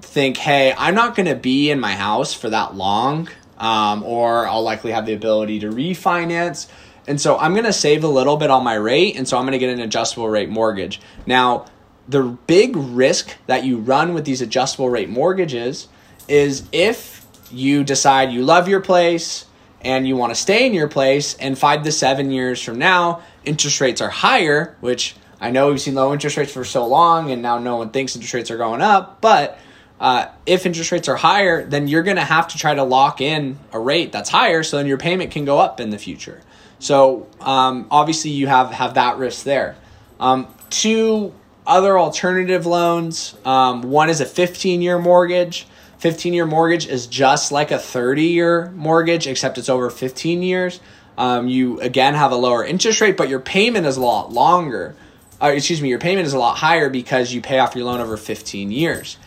think 0.00 0.36
hey 0.36 0.72
i'm 0.78 0.94
not 0.94 1.16
going 1.16 1.26
to 1.26 1.34
be 1.34 1.68
in 1.68 1.80
my 1.80 1.94
house 1.94 2.32
for 2.32 2.48
that 2.48 2.76
long 2.76 3.28
um, 3.58 4.04
or 4.04 4.46
i'll 4.46 4.62
likely 4.62 4.92
have 4.92 5.04
the 5.04 5.14
ability 5.14 5.58
to 5.58 5.68
refinance 5.68 6.68
and 7.06 7.20
so 7.20 7.38
i'm 7.38 7.52
going 7.52 7.64
to 7.64 7.72
save 7.72 8.04
a 8.04 8.08
little 8.08 8.36
bit 8.36 8.50
on 8.50 8.62
my 8.62 8.74
rate 8.74 9.16
and 9.16 9.26
so 9.28 9.36
i'm 9.36 9.44
going 9.44 9.52
to 9.52 9.58
get 9.58 9.70
an 9.70 9.80
adjustable 9.80 10.28
rate 10.28 10.48
mortgage 10.48 11.00
now 11.26 11.64
the 12.08 12.22
big 12.22 12.76
risk 12.76 13.36
that 13.46 13.64
you 13.64 13.78
run 13.78 14.14
with 14.14 14.24
these 14.24 14.42
adjustable 14.42 14.90
rate 14.90 15.08
mortgages 15.08 15.88
is 16.28 16.64
if 16.72 17.24
you 17.50 17.84
decide 17.84 18.32
you 18.32 18.42
love 18.42 18.68
your 18.68 18.80
place 18.80 19.46
and 19.82 20.06
you 20.06 20.16
want 20.16 20.30
to 20.32 20.40
stay 20.40 20.66
in 20.66 20.74
your 20.74 20.88
place, 20.88 21.34
and 21.34 21.58
five 21.58 21.82
to 21.82 21.92
seven 21.92 22.30
years 22.30 22.62
from 22.62 22.78
now, 22.78 23.22
interest 23.44 23.80
rates 23.80 24.00
are 24.00 24.08
higher, 24.08 24.76
which 24.80 25.16
I 25.40 25.50
know 25.50 25.70
we've 25.70 25.80
seen 25.80 25.94
low 25.94 26.12
interest 26.12 26.36
rates 26.36 26.52
for 26.52 26.64
so 26.64 26.86
long, 26.86 27.30
and 27.32 27.42
now 27.42 27.58
no 27.58 27.76
one 27.76 27.90
thinks 27.90 28.14
interest 28.14 28.34
rates 28.34 28.50
are 28.50 28.56
going 28.56 28.80
up. 28.80 29.20
But 29.20 29.58
uh, 30.00 30.26
if 30.46 30.66
interest 30.66 30.92
rates 30.92 31.08
are 31.08 31.16
higher, 31.16 31.66
then 31.66 31.88
you're 31.88 32.04
going 32.04 32.16
to 32.16 32.24
have 32.24 32.48
to 32.48 32.58
try 32.58 32.74
to 32.74 32.84
lock 32.84 33.20
in 33.20 33.58
a 33.72 33.78
rate 33.78 34.12
that's 34.12 34.30
higher, 34.30 34.62
so 34.62 34.76
then 34.76 34.86
your 34.86 34.98
payment 34.98 35.32
can 35.32 35.44
go 35.44 35.58
up 35.58 35.80
in 35.80 35.90
the 35.90 35.98
future. 35.98 36.40
So 36.82 37.28
um, 37.40 37.86
obviously, 37.92 38.32
you 38.32 38.48
have 38.48 38.72
have 38.72 38.94
that 38.94 39.16
risk 39.16 39.44
there. 39.44 39.76
Um, 40.18 40.48
two 40.68 41.32
other 41.64 41.96
alternative 41.96 42.66
loans. 42.66 43.36
Um, 43.44 43.82
one 43.82 44.10
is 44.10 44.20
a 44.20 44.26
15 44.26 44.82
year 44.82 44.98
mortgage. 44.98 45.68
15 45.98 46.34
year 46.34 46.44
mortgage 46.44 46.88
is 46.88 47.06
just 47.06 47.52
like 47.52 47.70
a 47.70 47.78
30 47.78 48.24
year 48.24 48.72
mortgage, 48.72 49.28
except 49.28 49.58
it's 49.58 49.68
over 49.68 49.90
15 49.90 50.42
years. 50.42 50.80
Um, 51.16 51.46
you 51.46 51.80
again 51.80 52.14
have 52.14 52.32
a 52.32 52.36
lower 52.36 52.64
interest 52.64 53.00
rate, 53.00 53.16
but 53.16 53.28
your 53.28 53.38
payment 53.38 53.86
is 53.86 53.96
a 53.96 54.02
lot 54.02 54.32
longer. 54.32 54.96
Uh, 55.40 55.52
excuse 55.54 55.80
me, 55.80 55.88
your 55.88 56.00
payment 56.00 56.26
is 56.26 56.32
a 56.32 56.38
lot 56.38 56.56
higher 56.56 56.90
because 56.90 57.32
you 57.32 57.40
pay 57.40 57.60
off 57.60 57.76
your 57.76 57.84
loan 57.84 58.00
over 58.00 58.16
15 58.16 58.72
years. 58.72 59.18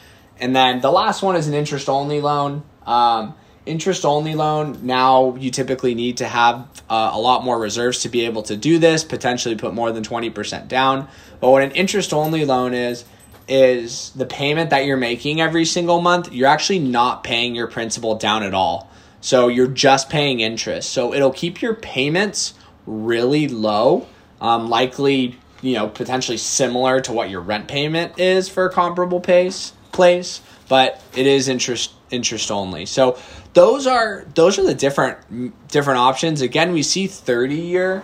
And 0.41 0.53
then 0.53 0.81
the 0.81 0.91
last 0.91 1.21
one 1.21 1.37
is 1.37 1.47
an 1.47 1.53
interest 1.53 1.87
only 1.87 2.19
loan. 2.19 2.63
Um, 2.85 3.33
interest 3.65 4.05
only 4.05 4.35
loan, 4.35 4.79
now 4.83 5.35
you 5.35 5.51
typically 5.51 5.95
need 5.95 6.17
to 6.17 6.27
have 6.27 6.67
uh, 6.89 7.11
a 7.13 7.19
lot 7.19 7.43
more 7.43 7.59
reserves 7.59 8.01
to 8.01 8.09
be 8.09 8.25
able 8.25 8.43
to 8.43 8.55
do 8.55 8.77
this, 8.77 9.03
potentially 9.03 9.55
put 9.55 9.73
more 9.73 9.91
than 9.91 10.03
20% 10.03 10.67
down. 10.67 11.07
But 11.39 11.51
what 11.51 11.63
an 11.63 11.71
interest 11.71 12.13
only 12.13 12.45
loan 12.45 12.73
is, 12.73 13.05
is 13.47 14.11
the 14.15 14.25
payment 14.25 14.69
that 14.71 14.85
you're 14.85 14.97
making 14.97 15.41
every 15.41 15.65
single 15.65 16.01
month, 16.01 16.31
you're 16.31 16.47
actually 16.47 16.79
not 16.79 17.23
paying 17.23 17.55
your 17.55 17.67
principal 17.67 18.15
down 18.15 18.43
at 18.43 18.53
all. 18.53 18.89
So 19.21 19.47
you're 19.47 19.67
just 19.67 20.09
paying 20.09 20.39
interest. 20.39 20.91
So 20.91 21.13
it'll 21.13 21.31
keep 21.31 21.61
your 21.61 21.73
payments 21.73 22.53
really 22.85 23.47
low, 23.47 24.07
um, 24.39 24.69
likely, 24.69 25.37
you 25.61 25.73
know, 25.73 25.87
potentially 25.87 26.37
similar 26.37 27.01
to 27.01 27.11
what 27.11 27.29
your 27.29 27.41
rent 27.41 27.67
payment 27.67 28.19
is 28.19 28.47
for 28.47 28.65
a 28.65 28.71
comparable 28.71 29.19
pace 29.19 29.73
place, 29.91 30.41
but 30.69 31.01
it 31.15 31.25
is 31.25 31.47
interest 31.47 31.91
interest 32.11 32.51
only. 32.51 32.85
So 32.85 33.17
those 33.55 33.87
are 33.87 34.25
those 34.35 34.59
are 34.59 34.63
the 34.63 34.75
different 34.75 35.67
different 35.69 35.99
options. 35.99 36.41
Again, 36.41 36.71
we 36.71 36.83
see 36.83 37.07
30 37.07 37.55
year. 37.55 38.03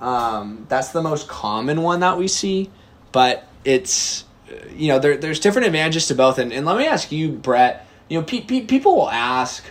Um, 0.00 0.66
that's 0.68 0.88
the 0.88 1.02
most 1.02 1.28
common 1.28 1.82
one 1.82 2.00
that 2.00 2.18
we 2.18 2.26
see, 2.26 2.70
but 3.12 3.46
it's 3.64 4.24
you 4.74 4.88
know, 4.88 4.98
there, 4.98 5.16
there's 5.16 5.40
different 5.40 5.66
advantages 5.66 6.06
to 6.08 6.14
both. 6.14 6.38
And, 6.38 6.52
and 6.52 6.66
let 6.66 6.76
me 6.76 6.86
ask 6.86 7.12
you, 7.12 7.30
Brett, 7.30 7.86
you 8.08 8.18
know, 8.18 8.24
pe- 8.24 8.42
pe- 8.42 8.66
people 8.66 8.96
will 8.96 9.10
ask, 9.10 9.64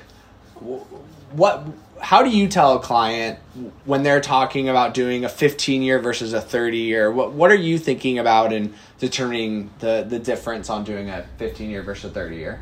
what, 1.32 1.66
how 2.00 2.24
do 2.24 2.30
you 2.30 2.48
tell 2.48 2.76
a 2.76 2.80
client 2.80 3.40
when 3.86 4.04
they're 4.04 4.22
talking 4.22 4.70
about 4.70 4.94
doing 4.94 5.26
a 5.26 5.30
15 5.30 5.82
year 5.82 6.00
versus 6.00 6.34
a 6.34 6.42
30 6.42 6.78
year? 6.78 7.12
What, 7.12 7.34
what 7.34 7.52
are 7.52 7.56
you 7.56 7.78
thinking 7.78 8.20
about 8.20 8.54
in 8.54 8.74
determining 9.00 9.70
the, 9.80 10.06
the 10.08 10.20
difference 10.20 10.70
on 10.70 10.84
doing 10.84 11.10
a 11.10 11.26
15 11.38 11.70
year 11.70 11.84
versus 11.84 12.12
a 12.12 12.14
30 12.14 12.36
year? 12.36 12.62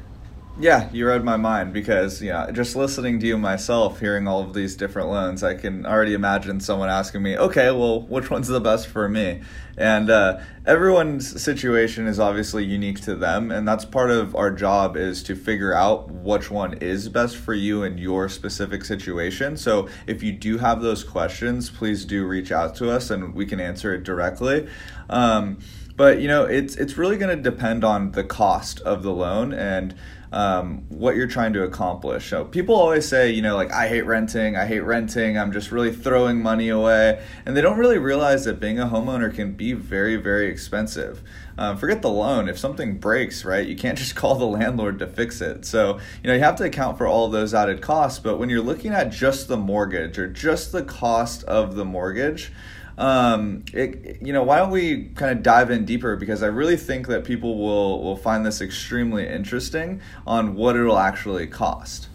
Yeah, 0.61 0.89
you 0.91 1.07
read 1.07 1.23
my 1.23 1.37
mind 1.37 1.71
because 1.71 2.21
yeah, 2.21 2.51
just 2.51 2.75
listening 2.75 3.17
to 3.21 3.25
you 3.25 3.37
myself, 3.37 4.01
hearing 4.01 4.27
all 4.27 4.41
of 4.41 4.53
these 4.53 4.75
different 4.75 5.07
loans, 5.07 5.41
I 5.41 5.53
can 5.53 5.85
already 5.85 6.13
imagine 6.13 6.59
someone 6.59 6.89
asking 6.89 7.23
me, 7.23 7.37
"Okay, 7.37 7.71
well, 7.71 8.01
which 8.01 8.29
one's 8.29 8.49
the 8.49 8.59
best 8.59 8.87
for 8.87 9.07
me?" 9.07 9.39
And 9.77 10.09
uh, 10.09 10.41
everyone's 10.65 11.41
situation 11.41 12.07
is 12.07 12.19
obviously 12.19 12.65
unique 12.65 12.99
to 13.03 13.15
them, 13.15 13.51
and 13.51 13.65
that's 13.65 13.85
part 13.85 14.11
of 14.11 14.35
our 14.35 14.51
job 14.51 14.97
is 14.97 15.23
to 15.23 15.35
figure 15.35 15.73
out 15.73 16.11
which 16.11 16.51
one 16.51 16.73
is 16.79 17.07
best 17.07 17.37
for 17.37 17.53
you 17.53 17.83
in 17.83 17.97
your 17.97 18.27
specific 18.27 18.83
situation. 18.83 19.55
So 19.55 19.87
if 20.07 20.21
you 20.21 20.33
do 20.33 20.57
have 20.57 20.81
those 20.81 21.05
questions, 21.05 21.69
please 21.69 22.03
do 22.03 22.25
reach 22.25 22.51
out 22.51 22.75
to 22.75 22.91
us, 22.91 23.09
and 23.11 23.33
we 23.33 23.45
can 23.45 23.61
answer 23.61 23.93
it 23.93 24.03
directly. 24.03 24.67
Um, 25.09 25.59
but 25.95 26.19
you 26.21 26.27
know, 26.27 26.43
it's 26.43 26.75
it's 26.75 26.97
really 26.97 27.15
going 27.15 27.35
to 27.35 27.41
depend 27.41 27.85
on 27.85 28.11
the 28.11 28.25
cost 28.25 28.81
of 28.81 29.03
the 29.03 29.11
loan 29.11 29.53
and 29.53 29.95
um, 30.31 30.85
what 30.89 31.15
you're 31.15 31.27
trying 31.27 31.53
to 31.53 31.63
accomplish. 31.63 32.29
So 32.29 32.45
people 32.45 32.75
always 32.75 33.07
say, 33.07 33.31
you 33.31 33.41
know, 33.41 33.55
like 33.55 33.71
I 33.71 33.87
hate 33.87 34.05
renting, 34.05 34.55
I 34.55 34.65
hate 34.65 34.81
renting, 34.81 35.37
I'm 35.37 35.51
just 35.51 35.71
really 35.71 35.93
throwing 35.93 36.41
money 36.41 36.69
away, 36.69 37.23
and 37.45 37.57
they 37.57 37.61
don't 37.61 37.77
really 37.77 37.97
realize 37.97 38.45
that 38.45 38.59
being 38.59 38.79
a 38.79 38.85
homeowner 38.85 39.33
can 39.33 39.53
be 39.53 39.73
very, 39.73 40.17
very 40.17 40.47
expensive. 40.47 41.23
Um, 41.57 41.77
forget 41.77 42.01
the 42.01 42.09
loan. 42.09 42.47
If 42.47 42.57
something 42.57 42.99
breaks, 42.99 43.43
right, 43.43 43.67
you 43.67 43.75
can't 43.75 43.97
just 43.97 44.15
call 44.15 44.35
the 44.35 44.45
landlord 44.45 44.99
to 44.99 45.07
fix 45.07 45.41
it. 45.41 45.65
So, 45.65 45.99
you 46.23 46.29
know, 46.29 46.35
you 46.35 46.41
have 46.41 46.55
to 46.57 46.63
account 46.63 46.97
for 46.97 47.07
all 47.07 47.27
those 47.29 47.53
added 47.53 47.81
costs. 47.81 48.19
But 48.19 48.37
when 48.37 48.49
you're 48.49 48.61
looking 48.61 48.91
at 48.93 49.11
just 49.11 49.47
the 49.47 49.57
mortgage 49.57 50.17
or 50.17 50.27
just 50.27 50.71
the 50.71 50.83
cost 50.83 51.43
of 51.43 51.75
the 51.75 51.85
mortgage, 51.85 52.51
um, 52.99 53.63
it, 53.73 54.17
you 54.21 54.33
know, 54.33 54.43
why 54.43 54.57
don't 54.57 54.71
we 54.71 55.05
kind 55.15 55.31
of 55.31 55.41
dive 55.41 55.71
in 55.71 55.85
deeper? 55.85 56.17
Because 56.17 56.43
I 56.43 56.47
really 56.47 56.75
think 56.75 57.07
that 57.07 57.23
people 57.23 57.57
will 57.57 58.03
will 58.03 58.17
find 58.17 58.45
this 58.45 58.59
extremely 58.59 59.25
interesting 59.25 60.01
on 60.27 60.53
what 60.55 60.75
it'll 60.75 60.99
actually 60.99 61.47
cost. 61.47 62.09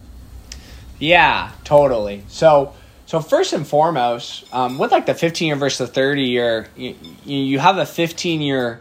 Yeah, 0.99 1.51
totally. 1.63 2.23
So, 2.27 2.73
so 3.07 3.19
first 3.19 3.51
and 3.51 3.67
foremost, 3.67 4.45
um, 4.53 4.77
with 4.77 4.91
like 4.91 5.07
the 5.07 5.15
15 5.15 5.47
year 5.47 5.55
versus 5.55 5.87
the 5.87 5.93
30 5.93 6.21
year, 6.21 6.67
you, 6.77 6.95
you 7.25 7.59
have 7.59 7.79
a 7.79 7.85
15 7.85 8.41
year 8.41 8.79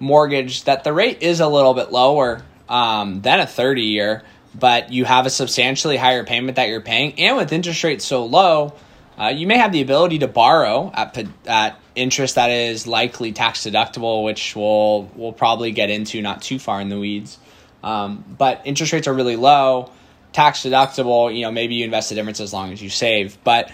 mortgage 0.00 0.64
that 0.64 0.82
the 0.82 0.92
rate 0.92 1.22
is 1.22 1.38
a 1.38 1.48
little 1.48 1.74
bit 1.74 1.92
lower 1.92 2.42
um, 2.68 3.22
than 3.22 3.38
a 3.38 3.46
30 3.46 3.82
year, 3.82 4.24
but 4.52 4.92
you 4.92 5.04
have 5.04 5.26
a 5.26 5.30
substantially 5.30 5.96
higher 5.96 6.24
payment 6.24 6.56
that 6.56 6.68
you're 6.68 6.80
paying, 6.80 7.20
and 7.20 7.36
with 7.36 7.52
interest 7.52 7.84
rates 7.84 8.04
so 8.04 8.24
low 8.24 8.74
uh, 9.18 9.28
you 9.28 9.46
may 9.46 9.58
have 9.58 9.72
the 9.72 9.80
ability 9.80 10.18
to 10.20 10.28
borrow 10.28 10.90
at, 10.94 11.16
at 11.46 11.80
interest 11.94 12.34
that 12.34 12.50
is 12.50 12.86
likely 12.86 13.32
tax 13.32 13.60
deductible, 13.60 14.24
which 14.24 14.54
we'll, 14.54 15.10
we'll 15.14 15.32
probably 15.32 15.72
get 15.72 15.90
into 15.90 16.20
not 16.20 16.42
too 16.42 16.58
far 16.58 16.80
in 16.80 16.88
the 16.88 16.98
weeds. 16.98 17.38
Um, 17.82 18.24
but 18.36 18.62
interest 18.64 18.92
rates 18.92 19.06
are 19.06 19.14
really 19.14 19.36
low, 19.36 19.90
tax 20.32 20.60
deductible. 20.60 21.34
You 21.34 21.42
know, 21.42 21.52
maybe 21.52 21.76
you 21.76 21.84
invest 21.84 22.10
the 22.10 22.14
difference 22.14 22.40
as 22.40 22.52
long 22.52 22.72
as 22.72 22.82
you 22.82 22.90
save. 22.90 23.38
But 23.44 23.70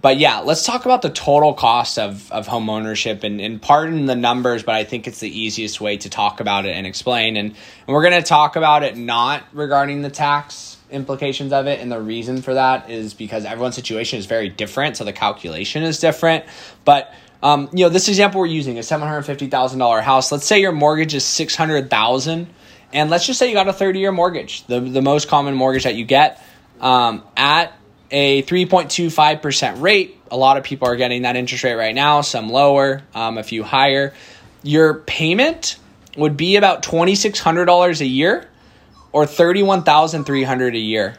but 0.00 0.18
yeah, 0.18 0.40
let's 0.40 0.64
talk 0.64 0.84
about 0.84 1.02
the 1.02 1.10
total 1.10 1.54
cost 1.54 1.98
of, 1.98 2.30
of 2.30 2.46
home 2.46 2.70
ownership 2.70 3.24
and, 3.24 3.40
and 3.40 3.60
pardon 3.60 4.06
the 4.06 4.14
numbers, 4.14 4.62
but 4.62 4.74
I 4.76 4.84
think 4.84 5.08
it's 5.08 5.18
the 5.18 5.40
easiest 5.40 5.80
way 5.80 5.96
to 5.96 6.08
talk 6.08 6.40
about 6.40 6.66
it 6.66 6.76
and 6.76 6.86
explain. 6.86 7.36
And, 7.36 7.48
and 7.48 7.94
we're 7.94 8.02
going 8.02 8.22
to 8.22 8.26
talk 8.26 8.54
about 8.54 8.84
it 8.84 8.96
not 8.96 9.42
regarding 9.52 10.02
the 10.02 10.10
tax 10.10 10.77
implications 10.90 11.52
of 11.52 11.66
it 11.66 11.80
and 11.80 11.92
the 11.92 12.00
reason 12.00 12.40
for 12.42 12.54
that 12.54 12.90
is 12.90 13.14
because 13.14 13.44
everyone's 13.44 13.74
situation 13.74 14.18
is 14.18 14.26
very 14.26 14.48
different 14.48 14.96
so 14.96 15.04
the 15.04 15.12
calculation 15.12 15.82
is 15.82 15.98
different. 15.98 16.44
But 16.84 17.12
um, 17.42 17.68
you 17.72 17.84
know 17.84 17.88
this 17.88 18.08
example 18.08 18.40
we're 18.40 18.46
using 18.46 18.78
a 18.78 18.82
$750000 18.82 20.02
house. 20.02 20.32
Let's 20.32 20.46
say 20.46 20.60
your 20.60 20.72
mortgage 20.72 21.14
is 21.14 21.24
600000 21.24 22.48
and 22.92 23.10
let's 23.10 23.26
just 23.26 23.38
say 23.38 23.48
you 23.48 23.54
got 23.54 23.68
a 23.68 23.72
30 23.72 23.98
year 23.98 24.12
mortgage 24.12 24.66
the, 24.66 24.80
the 24.80 25.02
most 25.02 25.28
common 25.28 25.54
mortgage 25.54 25.84
that 25.84 25.94
you 25.94 26.04
get 26.04 26.42
um, 26.80 27.22
at 27.36 27.72
a 28.10 28.42
3.25% 28.44 29.82
rate. 29.82 30.18
A 30.30 30.36
lot 30.36 30.56
of 30.56 30.64
people 30.64 30.88
are 30.88 30.96
getting 30.96 31.22
that 31.22 31.36
interest 31.36 31.64
rate 31.64 31.74
right 31.74 31.94
now 31.94 32.22
some 32.22 32.48
lower 32.48 33.02
um, 33.14 33.38
a 33.38 33.42
few 33.42 33.62
higher. 33.62 34.14
Your 34.62 34.94
payment 34.94 35.76
would 36.16 36.36
be 36.36 36.56
about 36.56 36.82
$2600 36.82 38.00
a 38.00 38.06
year 38.06 38.48
or 39.12 39.26
thirty 39.26 39.62
one 39.62 39.82
thousand 39.82 40.24
three 40.24 40.42
hundred 40.42 40.74
a 40.74 40.78
year. 40.78 41.16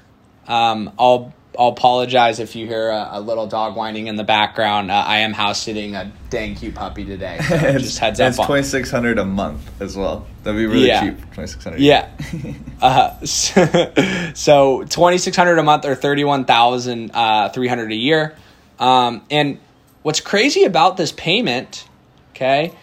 Um, 0.48 0.92
I'll 0.98 1.34
I'll 1.58 1.70
apologize 1.70 2.40
if 2.40 2.56
you 2.56 2.68
hear 2.68 2.90
a, 2.90 3.10
a 3.14 3.20
little 3.22 3.46
dog 3.46 3.76
whining 3.76 4.08
in 4.08 4.16
the 4.16 4.24
background. 4.24 4.90
Uh, 4.90 4.94
I 5.06 5.20
am 5.20 5.34
house 5.34 5.62
sitting 5.62 5.94
a 5.94 6.10
dang 6.30 6.56
cute 6.56 6.74
puppy 6.74 7.04
today. 7.04 7.38
So 7.42 7.58
just 7.80 8.00
heads 8.00 8.22
up. 8.22 8.30
It's 8.30 8.38
twenty 8.38 8.64
six 8.64 8.90
hundred 8.90 9.20
a 9.20 9.26
month 9.26 9.70
as 9.82 9.98
well. 9.98 10.26
That'd 10.44 10.58
be 10.58 10.66
really 10.66 10.88
yeah. 10.88 11.02
cheap. 11.02 11.34
Twenty 11.34 11.48
six 11.48 11.62
hundred. 11.62 11.82
Yeah. 11.82 12.10
uh, 12.82 13.24
so 14.34 14.86
twenty 14.86 15.18
six 15.18 15.36
hundred 15.36 15.60
a 15.60 15.64
month 15.64 15.84
or 15.84 15.96
thirty 15.96 16.24
one 16.24 16.46
thousand 16.46 17.12
uh, 17.14 17.50
three 17.50 17.68
hundred 17.68 17.92
a 17.92 17.96
year. 17.96 18.38
Um, 18.80 19.24
and 19.30 19.60
what's 20.02 20.22
crazy 20.22 20.64
about 20.64 20.96
this 20.96 21.12
payment, 21.12 21.86
okay, 22.32 22.74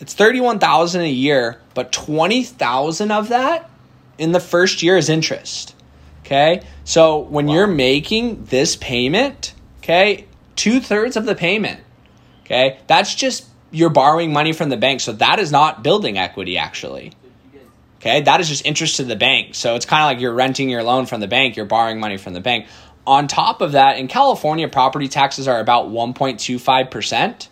it's 0.00 0.14
thirty 0.14 0.40
one 0.40 0.58
thousand 0.58 1.02
a 1.02 1.10
year, 1.10 1.60
but 1.74 1.92
twenty 1.92 2.42
thousand 2.42 3.12
of 3.12 3.28
that 3.28 3.69
in 4.20 4.32
the 4.32 4.40
first 4.40 4.82
year 4.82 4.96
is 4.96 5.08
interest. 5.08 5.74
Okay. 6.20 6.62
So 6.84 7.18
when 7.18 7.46
wow. 7.46 7.54
you're 7.54 7.66
making 7.66 8.44
this 8.44 8.76
payment, 8.76 9.54
okay, 9.78 10.26
two 10.54 10.80
thirds 10.80 11.16
of 11.16 11.24
the 11.24 11.34
payment, 11.34 11.80
okay, 12.44 12.78
that's 12.86 13.14
just 13.14 13.46
you're 13.72 13.90
borrowing 13.90 14.32
money 14.32 14.52
from 14.52 14.68
the 14.68 14.76
bank. 14.76 15.00
So 15.00 15.12
that 15.14 15.40
is 15.40 15.50
not 15.50 15.82
building 15.82 16.18
equity 16.18 16.58
actually. 16.58 17.12
Okay. 17.96 18.20
That 18.20 18.40
is 18.40 18.48
just 18.48 18.64
interest 18.64 18.96
to 18.96 19.04
the 19.04 19.16
bank. 19.16 19.54
So 19.54 19.74
it's 19.74 19.86
kind 19.86 20.02
of 20.02 20.06
like 20.06 20.20
you're 20.20 20.34
renting 20.34 20.68
your 20.68 20.82
loan 20.82 21.06
from 21.06 21.20
the 21.20 21.28
bank, 21.28 21.56
you're 21.56 21.66
borrowing 21.66 21.98
money 21.98 22.16
from 22.16 22.34
the 22.34 22.40
bank. 22.40 22.66
On 23.06 23.26
top 23.26 23.62
of 23.62 23.72
that, 23.72 23.98
in 23.98 24.06
California, 24.06 24.68
property 24.68 25.08
taxes 25.08 25.48
are 25.48 25.58
about 25.58 25.88
1.25%. 25.88 27.48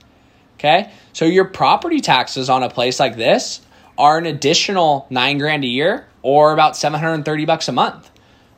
Okay. 0.55 0.91
So 1.15 1.25
your 1.25 1.47
property 1.47 2.01
taxes 2.01 2.51
on 2.51 2.63
a 2.63 2.71
place 2.71 3.01
like 3.01 3.17
this 3.17 3.61
are 3.97 4.19
an 4.19 4.27
additional 4.27 5.07
nine 5.11 5.39
grand 5.39 5.65
a 5.65 5.67
year 5.67 6.07
or 6.29 6.53
about 6.53 6.77
730 6.77 7.47
bucks 7.47 7.69
a 7.69 7.73
month. 7.73 8.11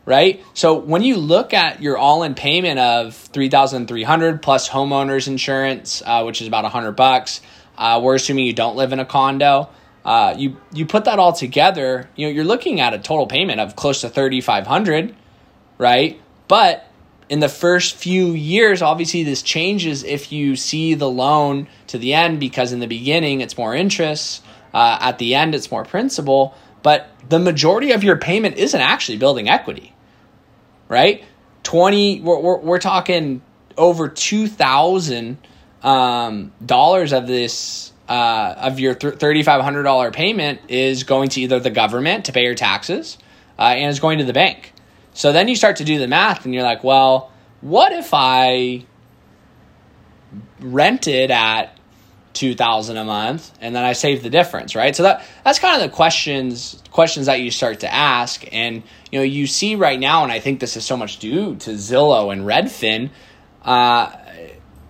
Right. 0.07 0.43
So 0.55 0.75
when 0.75 1.03
you 1.03 1.17
look 1.17 1.55
at 1.55 1.81
your 1.81 1.97
all 1.97 2.25
in 2.25 2.35
payment 2.35 2.81
of 2.81 3.15
3,300 3.15 4.43
plus 4.43 4.69
homeowners 4.69 5.29
insurance, 5.29 6.03
uh, 6.05 6.25
which 6.25 6.41
is 6.43 6.49
about 6.49 6.65
100 6.65 6.93
bucks, 6.93 7.41
uh, 7.79 8.01
we're 8.03 8.17
assuming 8.17 8.47
you 8.47 8.53
don't 8.53 8.75
live 8.75 8.93
in 8.93 8.99
a 8.99 9.05
condo. 9.05 9.69
Uh, 10.05 10.35
you 10.37 10.57
you 10.73 10.85
put 10.85 11.05
that 11.05 11.21
all 11.21 11.33
together, 11.33 12.09
you 12.17 12.27
know, 12.27 12.33
you're 12.33 12.45
looking 12.45 12.81
at 12.81 12.93
a 12.93 12.99
total 12.99 13.27
payment 13.27 13.61
of 13.61 13.77
close 13.77 14.01
to 14.01 14.09
3,500, 14.09 15.15
right? 15.79 16.21
But 16.49 16.91
in 17.29 17.39
the 17.39 17.49
first 17.49 17.95
few 17.95 18.33
years, 18.33 18.83
obviously 18.83 19.23
this 19.23 19.43
changes 19.43 20.03
if 20.03 20.33
you 20.33 20.57
see 20.57 20.95
the 20.95 21.09
loan 21.09 21.69
to 21.87 21.99
the 21.99 22.15
end 22.15 22.41
because 22.41 22.73
in 22.73 22.81
the 22.81 22.89
beginning 22.89 23.43
it's 23.43 23.57
more 23.57 23.75
interest, 23.75 24.43
uh, 24.75 24.99
at 25.01 25.19
the 25.19 25.37
end 25.37 25.55
it's 25.55 25.71
more 25.71 25.85
principal, 25.85 26.55
but 26.83 27.11
the 27.29 27.39
majority 27.39 27.93
of 27.93 28.03
your 28.03 28.17
payment 28.17 28.57
isn't 28.57 28.81
actually 28.81 29.19
building 29.19 29.49
equity, 29.49 29.95
right? 30.89 31.25
20, 31.63 32.21
we're, 32.21 32.39
we're, 32.39 32.59
we're 32.59 32.79
talking 32.79 33.43
over 33.77 34.09
$2,000 34.09 35.37
um, 35.83 36.53
of 37.13 37.27
this, 37.27 37.93
uh, 38.09 38.55
of 38.57 38.81
your 38.81 38.95
$3,500 38.95 40.13
payment 40.13 40.61
is 40.69 41.05
going 41.05 41.29
to 41.31 41.41
either 41.41 41.61
the 41.61 41.71
government 41.71 42.25
to 42.27 42.33
pay 42.33 42.45
your 42.45 42.55
taxes 42.55 43.19
uh, 43.59 43.63
and 43.63 43.91
is 43.91 44.01
going 44.01 44.19
to 44.19 44.25
the 44.25 44.33
bank. 44.33 44.73
So 45.13 45.33
then 45.33 45.49
you 45.49 45.57
start 45.57 45.77
to 45.77 45.85
do 45.85 45.99
the 45.99 46.09
math 46.09 46.45
and 46.45 46.55
you're 46.55 46.63
like, 46.63 46.85
well, 46.85 47.31
what 47.61 47.93
if 47.93 48.11
I 48.13 48.87
rented 50.61 51.31
at 51.31 51.77
2000 52.33 52.97
a 52.97 53.05
month 53.05 53.51
and 53.61 53.75
then 53.75 53.85
I 53.85 53.93
save 53.93 54.23
the 54.23 54.31
difference, 54.31 54.77
right? 54.77 54.95
So 54.95 55.03
that 55.05 55.25
that's 55.45 55.59
kind 55.59 55.83
of 55.83 55.91
the 55.91 55.95
questions 55.95 56.81
questions 56.91 57.27
that 57.27 57.41
you 57.41 57.51
start 57.51 57.81
to 57.81 57.93
ask 57.93 58.47
and 58.53 58.83
you 59.11 59.19
know, 59.19 59.25
you 59.25 59.47
see 59.47 59.75
right 59.75 59.99
now 59.99 60.23
and 60.23 60.33
I 60.33 60.41
think 60.41 60.61
this 60.61 60.77
is 60.77 60.85
so 60.85 60.97
much 60.97 61.19
due 61.19 61.57
to 61.57 61.71
Zillow 61.71 62.33
and 62.33 62.43
Redfin 62.43 63.11
uh, 63.63 64.13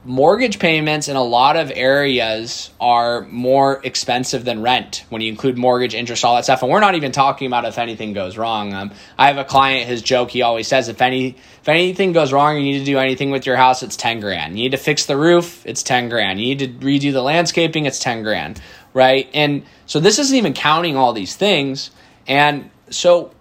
mortgage 0.05 0.59
payments 0.59 1.09
in 1.09 1.17
a 1.17 1.23
lot 1.23 1.57
of 1.57 1.71
areas 1.75 2.71
are 2.81 3.23
more 3.23 3.81
expensive 3.85 4.45
than 4.45 4.63
rent 4.63 5.05
when 5.11 5.21
you 5.21 5.31
include 5.31 5.59
mortgage 5.59 5.95
interest 5.95 6.25
all 6.25 6.37
that 6.37 6.45
stuff. 6.45 6.63
And 6.63 6.71
we're 6.71 6.81
not 6.81 6.95
even 6.95 7.13
talking 7.13 7.47
about 7.47 7.67
if 7.67 7.77
anything 7.77 8.13
goes 8.13 8.39
wrong. 8.39 8.73
Um, 8.73 8.93
i 9.19 9.27
have 9.27 9.37
a 9.37 9.45
client 9.45 9.89
his 9.89 10.01
joke 10.01 10.31
he 10.31 10.43
always 10.43 10.67
says 10.67 10.89
if 10.89 11.03
any 11.03 11.37
if 11.61 11.69
anything 11.69 12.13
goes 12.13 12.33
wrong 12.33 12.57
you 12.57 12.63
need 12.63 12.79
to 12.79 12.85
do 12.85 12.99
anything 12.99 13.31
with 13.31 13.45
your 13.45 13.57
house 13.57 13.83
it's 13.83 13.97
10 13.97 14.21
grand. 14.21 14.57
You 14.57 14.65
need 14.65 14.73
to 14.73 14.79
fix 14.79 15.07
the 15.07 15.17
roof 15.17 15.65
it's 15.67 15.83
10 15.83 16.09
grand. 16.09 16.41
You 16.41 16.55
need 16.55 16.59
to 16.61 16.69
redo 16.69 17.13
the 17.13 17.23
landscaping 17.23 17.85
it's 17.85 17.99
10 17.99 18.23
grand. 18.23 18.61
Right? 18.95 19.29
And 19.35 19.65
so 19.87 20.01
this 20.01 20.19
isn't 20.19 20.37
even 20.37 20.55
counting 20.55 20.97
all 20.97 21.13
these 21.13 21.37
things. 21.37 21.91
And 22.27 22.71
so 22.91 23.33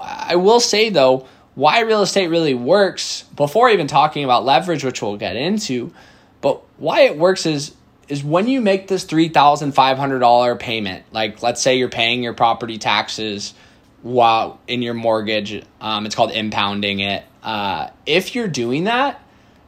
i 0.00 0.36
will 0.36 0.60
say 0.60 0.88
though 0.88 1.26
why 1.54 1.80
real 1.80 2.02
estate 2.02 2.28
really 2.28 2.54
works 2.54 3.22
before 3.36 3.68
even 3.70 3.86
talking 3.86 4.24
about 4.24 4.44
leverage 4.44 4.84
which 4.84 5.02
we'll 5.02 5.16
get 5.16 5.36
into 5.36 5.92
but 6.40 6.62
why 6.78 7.02
it 7.02 7.16
works 7.16 7.46
is 7.46 7.74
is 8.06 8.22
when 8.22 8.46
you 8.46 8.60
make 8.60 8.86
this 8.88 9.04
$3500 9.04 10.58
payment 10.58 11.04
like 11.12 11.42
let's 11.42 11.60
say 11.60 11.76
you're 11.76 11.88
paying 11.88 12.22
your 12.22 12.34
property 12.34 12.78
taxes 12.78 13.54
while 14.02 14.60
in 14.66 14.82
your 14.82 14.94
mortgage 14.94 15.64
um, 15.80 16.06
it's 16.06 16.14
called 16.14 16.30
impounding 16.30 17.00
it 17.00 17.24
uh, 17.42 17.88
if 18.06 18.34
you're 18.34 18.48
doing 18.48 18.84
that 18.84 19.20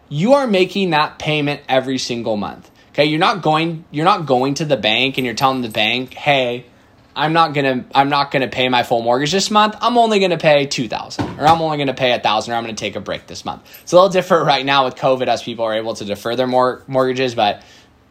you 0.08 0.34
are 0.34 0.46
making 0.46 0.90
that 0.90 1.18
payment 1.18 1.60
every 1.68 1.98
single 1.98 2.36
month. 2.36 2.70
Okay 2.90 3.06
you're 3.06 3.20
not 3.20 3.42
going 3.42 3.84
you're 3.90 4.04
not 4.04 4.26
going 4.26 4.54
to 4.54 4.64
the 4.64 4.76
bank 4.76 5.18
and 5.18 5.24
you're 5.24 5.34
telling 5.34 5.62
the 5.62 5.68
bank 5.68 6.14
hey 6.14 6.66
I'm 7.16 7.32
not 7.32 7.54
gonna 7.54 7.86
I'm 7.94 8.10
not 8.10 8.30
gonna 8.30 8.46
pay 8.46 8.68
my 8.68 8.82
full 8.82 9.02
mortgage 9.02 9.32
this 9.32 9.50
month. 9.50 9.74
I'm 9.80 9.96
only 9.96 10.20
gonna 10.20 10.36
pay 10.36 10.66
two 10.66 10.86
thousand, 10.86 11.40
or 11.40 11.46
I'm 11.46 11.62
only 11.62 11.78
gonna 11.78 11.94
pay 11.94 12.12
a 12.12 12.20
thousand, 12.20 12.52
or 12.52 12.56
I'm 12.56 12.62
gonna 12.62 12.74
take 12.74 12.94
a 12.94 13.00
break 13.00 13.26
this 13.26 13.44
month. 13.44 13.62
It's 13.82 13.92
a 13.92 13.96
little 13.96 14.10
different 14.10 14.46
right 14.46 14.64
now 14.64 14.84
with 14.84 14.96
COVID 14.96 15.26
as 15.26 15.42
people 15.42 15.64
are 15.64 15.74
able 15.74 15.94
to 15.94 16.04
defer 16.04 16.36
their 16.36 16.46
mor- 16.46 16.82
mortgages, 16.86 17.34
but 17.34 17.62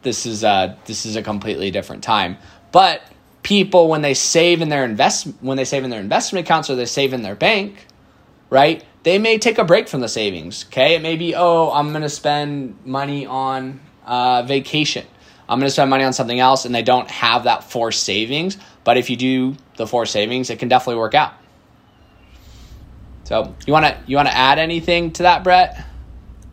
this 0.02 0.26
is 0.26 0.42
a 0.42 0.76
this 0.86 1.06
is 1.06 1.14
a 1.14 1.22
completely 1.22 1.70
different 1.70 2.02
time. 2.02 2.36
But 2.72 3.00
people 3.44 3.88
when 3.88 4.02
they 4.02 4.14
save 4.14 4.60
in 4.60 4.70
their 4.70 4.84
invest 4.84 5.28
when 5.40 5.56
they 5.56 5.64
save 5.64 5.84
in 5.84 5.90
their 5.90 6.00
investment 6.00 6.44
accounts 6.44 6.68
or 6.68 6.74
they 6.74 6.84
save 6.84 7.12
in 7.12 7.22
their 7.22 7.36
bank, 7.36 7.86
right? 8.50 8.84
They 9.04 9.20
may 9.20 9.38
take 9.38 9.58
a 9.58 9.64
break 9.64 9.88
from 9.88 10.00
the 10.00 10.08
savings. 10.08 10.64
Okay, 10.66 10.96
it 10.96 11.02
may 11.02 11.14
be 11.14 11.36
oh 11.36 11.70
I'm 11.70 11.92
gonna 11.92 12.08
spend 12.08 12.84
money 12.84 13.24
on 13.24 13.80
uh, 14.04 14.42
vacation. 14.42 15.06
I'm 15.48 15.60
to 15.60 15.70
spend 15.70 15.90
money 15.90 16.04
on 16.04 16.12
something 16.12 16.40
else 16.40 16.64
and 16.64 16.74
they 16.74 16.82
don't 16.82 17.08
have 17.10 17.44
that 17.44 17.64
forced 17.64 18.02
savings. 18.02 18.58
But 18.86 18.98
if 18.98 19.10
you 19.10 19.16
do 19.16 19.56
the 19.76 19.84
four 19.84 20.06
savings, 20.06 20.48
it 20.48 20.60
can 20.60 20.68
definitely 20.68 21.00
work 21.00 21.16
out. 21.16 21.32
So 23.24 23.52
you 23.66 23.72
want 23.72 23.84
to 23.84 23.98
you 24.06 24.14
want 24.14 24.28
to 24.28 24.36
add 24.36 24.60
anything 24.60 25.10
to 25.14 25.24
that, 25.24 25.42
Brett? 25.42 25.84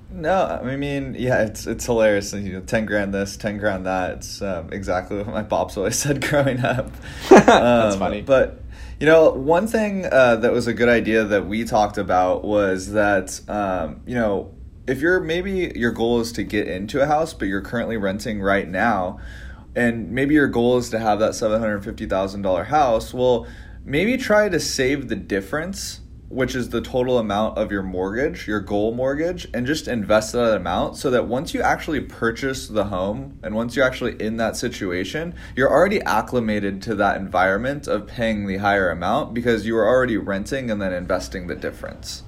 No, 0.10 0.60
I 0.64 0.76
mean, 0.76 1.16
yeah, 1.16 1.44
it's 1.44 1.68
it's 1.68 1.86
hilarious. 1.86 2.34
You 2.34 2.54
know, 2.54 2.62
ten 2.62 2.88
grand 2.88 3.14
this, 3.14 3.38
ten 3.38 3.60
grand 3.60 3.86
that. 3.86 4.14
It's 4.14 4.42
um, 4.42 4.74
exactly 4.74 5.18
what 5.18 5.28
my 5.28 5.44
pops 5.44 5.78
always 5.78 5.96
said 6.00 6.28
growing 6.28 6.60
up. 6.62 6.92
That's 7.30 7.94
um, 7.94 8.00
funny. 8.00 8.24
But 8.24 8.64
you 9.00 9.06
know, 9.06 9.30
one 9.30 9.68
thing 9.68 10.08
uh, 10.12 10.38
that 10.38 10.52
was 10.52 10.66
a 10.66 10.74
good 10.74 10.90
idea 10.90 11.26
that 11.26 11.46
we 11.46 11.66
talked 11.66 12.00
about 12.00 12.44
was 12.44 12.94
that 12.94 13.42
um, 13.48 14.02
you 14.08 14.16
know 14.16 14.56
if 14.88 15.02
you're 15.02 15.20
maybe 15.20 15.72
your 15.76 15.92
goal 15.92 16.20
is 16.20 16.32
to 16.34 16.44
get 16.44 16.68
into 16.68 17.00
a 17.00 17.06
house, 17.06 17.34
but 17.34 17.48
you're 17.48 17.62
currently 17.62 17.98
renting 17.98 18.42
right 18.42 18.68
now, 18.68 19.20
and 19.76 20.12
maybe 20.12 20.34
your 20.34 20.48
goal 20.48 20.78
is 20.78 20.90
to 20.92 21.00
have 21.00 21.20
that 21.20 21.36
seven 21.36 21.60
hundred 21.60 21.84
fifty 21.84 22.06
thousand 22.06 22.42
dollar 22.42 22.66
house, 22.66 23.14
well, 23.14 23.48
maybe 23.84 24.18
try 24.18 24.50
to 24.50 24.60
save 24.60 25.10
the 25.10 25.16
difference, 25.16 26.02
which 26.30 26.56
is 26.56 26.70
the 26.70 26.82
total 26.82 27.20
amount 27.20 27.58
of 27.58 27.72
your 27.72 27.84
mortgage, 27.84 28.48
your 28.48 28.60
goal 28.60 28.94
mortgage, 28.94 29.48
and 29.54 29.68
just 29.68 29.88
invest 29.88 30.34
that 30.34 30.56
amount 30.56 30.98
so 30.98 31.12
that 31.12 31.28
once 31.28 31.54
you 31.54 31.62
actually 31.62 32.02
purchase 32.02 32.68
the 32.68 32.86
home 32.86 33.38
and 33.44 33.54
once 33.56 33.76
you're 33.76 33.86
actually 33.86 34.20
in 34.22 34.38
that 34.38 34.56
situation, 34.56 35.36
you're 35.56 35.70
already 35.70 36.02
acclimated 36.02 36.82
to 36.82 36.96
that 36.96 37.18
environment 37.18 37.88
of 37.88 38.08
paying 38.08 38.48
the 38.48 38.58
higher 38.58 38.90
amount 38.90 39.34
because 39.34 39.66
you 39.66 39.74
were 39.74 39.88
already 39.88 40.18
renting 40.18 40.72
and 40.72 40.82
then 40.82 40.94
investing 40.94 41.48
the 41.48 41.56
difference. 41.56 42.24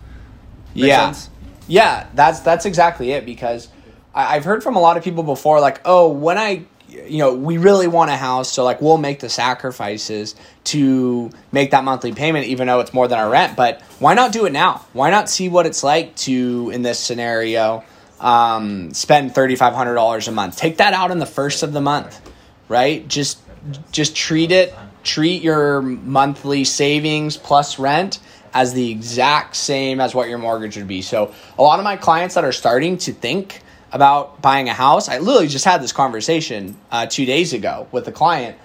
Make 0.76 0.86
yeah. 0.86 1.12
Sense? 1.12 1.30
Yeah, 1.68 2.08
that's 2.14 2.42
that's 2.42 2.66
exactly 2.66 3.12
it 3.12 3.26
because 3.26 3.70
I, 4.14 4.36
I've 4.36 4.46
heard 4.46 4.62
from 4.62 4.76
a 4.76 4.80
lot 4.80 4.98
of 4.98 5.04
people 5.04 5.24
before, 5.24 5.60
like, 5.60 5.82
oh, 5.84 6.10
when 6.10 6.38
I 6.38 6.66
you 7.08 7.20
know, 7.20 7.34
we 7.34 7.58
really 7.58 7.88
want 7.88 8.12
a 8.12 8.16
house, 8.16 8.52
so 8.52 8.64
like 8.64 8.82
we'll 8.82 8.98
make 8.98 9.20
the 9.20 9.30
sacrifices 9.30 10.36
to 10.66 11.30
make 11.52 11.72
that 11.72 11.84
monthly 11.84 12.14
payment, 12.14 12.48
even 12.48 12.68
though 12.68 12.80
it's 12.80 12.94
more 12.94 13.08
than 13.08 13.20
our 13.20 13.30
rent. 13.30 13.56
But 13.56 13.82
why 14.00 14.14
not 14.14 14.32
do 14.32 14.46
it 14.46 14.52
now? 14.52 14.86
Why 14.94 15.10
not 15.10 15.30
see 15.30 15.50
what 15.50 15.66
it's 15.66 15.84
like 15.84 16.16
to, 16.18 16.72
in 16.74 16.82
this 16.82 17.00
scenario, 17.00 17.84
um, 18.20 18.94
spend 18.94 19.36
thirty 19.36 19.56
five 19.56 19.74
hundred 19.74 19.96
dollars 19.96 20.28
a 20.28 20.32
month? 20.32 20.58
Take 20.58 20.78
that 20.78 20.94
out 20.94 21.12
in 21.12 21.20
the 21.20 21.26
first 21.26 21.64
of 21.64 21.74
the 21.74 21.82
month, 21.82 22.20
right? 22.70 23.08
Just 23.08 23.40
just 23.92 24.16
treat 24.16 24.52
it, 24.52 24.74
treat 25.04 25.42
your 25.42 25.82
monthly 25.82 26.64
savings 26.64 27.38
plus 27.38 27.80
rent 27.80 28.20
as 28.54 28.74
the 28.74 28.90
exact 28.90 29.56
same 29.56 30.00
as 30.00 30.16
what 30.16 30.30
your 30.30 30.38
mortgage 30.38 30.78
would 30.78 30.88
be. 30.88 31.02
So 31.02 31.34
a 31.58 31.62
lot 31.62 31.80
of 31.80 31.84
my 31.84 31.98
clients 31.98 32.36
that 32.36 32.46
are 32.46 32.54
starting 32.54 32.98
to 33.00 33.12
think 33.12 33.62
about 33.92 34.42
buying 34.42 34.70
a 34.70 34.74
house, 34.74 35.08
I 35.08 35.20
literally 35.20 35.48
just 35.48 35.66
had 35.66 35.82
this 35.82 35.92
conversation 35.92 36.78
uh, 36.92 37.06
two 37.06 37.26
days 37.26 37.54
ago 37.54 37.88
with 37.92 38.08
a 38.08 38.12
client. 38.12 38.58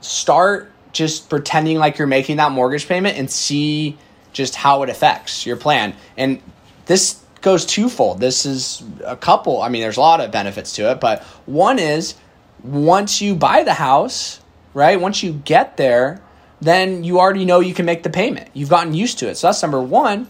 Start 0.00 0.72
just 0.92 1.28
pretending 1.28 1.78
like 1.78 1.98
you're 1.98 2.06
making 2.06 2.36
that 2.36 2.50
mortgage 2.52 2.88
payment 2.88 3.16
and 3.16 3.30
see 3.30 3.96
just 4.32 4.54
how 4.54 4.82
it 4.82 4.88
affects 4.88 5.46
your 5.46 5.56
plan. 5.56 5.94
And 6.16 6.42
this 6.86 7.22
goes 7.40 7.64
twofold. 7.64 8.20
This 8.20 8.44
is 8.44 8.82
a 9.04 9.16
couple, 9.16 9.62
I 9.62 9.68
mean, 9.68 9.82
there's 9.82 9.96
a 9.96 10.00
lot 10.00 10.20
of 10.20 10.30
benefits 10.30 10.74
to 10.76 10.90
it, 10.90 11.00
but 11.00 11.22
one 11.46 11.78
is 11.78 12.14
once 12.62 13.22
you 13.22 13.34
buy 13.34 13.62
the 13.62 13.74
house, 13.74 14.40
right? 14.74 15.00
Once 15.00 15.22
you 15.22 15.32
get 15.32 15.76
there, 15.76 16.22
then 16.60 17.04
you 17.04 17.18
already 17.18 17.44
know 17.44 17.60
you 17.60 17.74
can 17.74 17.86
make 17.86 18.02
the 18.02 18.10
payment. 18.10 18.50
You've 18.52 18.68
gotten 18.68 18.92
used 18.92 19.18
to 19.20 19.28
it. 19.28 19.36
So 19.36 19.46
that's 19.46 19.62
number 19.62 19.80
one. 19.80 20.28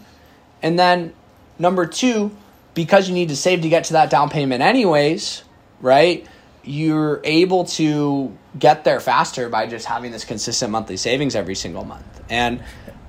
And 0.61 0.79
then 0.79 1.13
number 1.59 1.85
two, 1.85 2.35
because 2.73 3.07
you 3.07 3.13
need 3.13 3.29
to 3.29 3.35
save 3.35 3.61
to 3.61 3.69
get 3.69 3.85
to 3.85 3.93
that 3.93 4.09
down 4.09 4.29
payment 4.29 4.61
anyways, 4.61 5.43
right? 5.81 6.25
You're 6.63 7.21
able 7.23 7.65
to 7.65 8.37
get 8.57 8.83
there 8.83 8.99
faster 8.99 9.49
by 9.49 9.67
just 9.67 9.85
having 9.85 10.11
this 10.11 10.25
consistent 10.25 10.71
monthly 10.71 10.97
savings 10.97 11.35
every 11.35 11.55
single 11.55 11.83
month. 11.83 12.21
And 12.29 12.63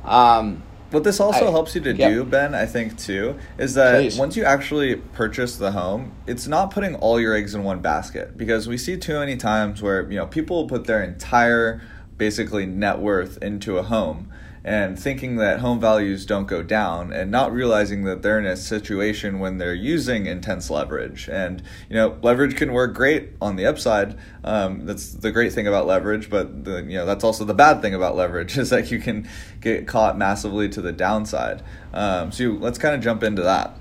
um, 0.05 0.63
What 0.91 1.05
this 1.05 1.21
also 1.21 1.49
I- 1.49 1.51
helps 1.51 1.75
you 1.75 1.81
to 1.83 1.95
yep. 1.95 2.11
do, 2.13 2.25
Ben, 2.25 2.55
I 2.55 2.67
think 2.67 2.99
too, 2.99 3.39
is 3.59 3.75
that 3.75 4.01
Please. 4.01 4.19
once 4.19 4.37
you 4.37 4.45
actually 4.45 4.97
purchase 4.97 5.57
the 5.57 5.73
home, 5.73 6.13
it's 6.27 6.47
not 6.47 6.71
putting 6.71 6.95
all 6.97 7.21
your 7.21 7.35
eggs 7.35 7.55
in 7.55 7.63
one 7.63 7.81
basket 7.81 8.37
because 8.37 8.67
we 8.69 8.79
see 8.79 8.97
too 8.97 9.19
many 9.19 9.37
times 9.37 9.83
where 9.83 10.11
you 10.11 10.17
know 10.17 10.27
people 10.27 10.67
put 10.67 10.87
their 10.87 11.03
entire 11.03 11.83
basically 12.17 12.67
net 12.67 12.99
worth 13.01 13.43
into 13.43 13.79
a 13.79 13.83
home 13.83 14.32
and 14.65 14.99
thinking 14.99 15.37
that 15.37 15.59
home 15.59 15.81
values 15.81 16.25
don't 16.25 16.47
go 16.47 16.63
down 16.63 17.13
and 17.13 17.31
not 17.31 17.53
realizing 17.53 18.05
that 18.05 18.23
they're 18.23 18.39
in 18.39 18.47
a 18.47 18.57
situation 18.57 19.41
when 19.41 19.59
they're 19.59 19.75
using 19.75 20.27
intense 20.27 20.71
leverage. 20.71 21.29
And 21.29 21.63
you 21.89 21.97
know 21.97 22.19
leverage 22.23 22.57
can 22.57 22.73
work 22.73 22.95
great 22.95 23.31
on 23.41 23.57
the 23.57 23.67
upside. 23.67 24.17
Um, 24.45 24.87
that's 24.87 25.13
the 25.13 25.33
great 25.33 25.53
thing 25.53 25.67
about 25.67 25.87
leverage 25.87 26.31
but 26.31 26.65
the, 26.65 26.83
you 26.83 26.97
know 26.97 27.07
that's 27.07 27.25
also 27.25 27.45
the 27.45 27.55
bad 27.55 27.83
thing 27.83 27.95
about 27.95 28.15
leverage 28.15 28.57
is 28.63 28.71
that 28.71 28.91
you 28.91 28.99
can 28.99 29.29
get 29.61 29.87
caught 29.87 30.17
massively 30.17 30.69
to 30.71 30.81
the 30.81 30.93
downside. 30.93 31.63
Um, 31.93 32.31
so 32.31 32.45
let's 32.45 32.79
kind 32.79 32.95
of 32.95 33.01
jump 33.01 33.23
into 33.23 33.43
that. 33.43 33.77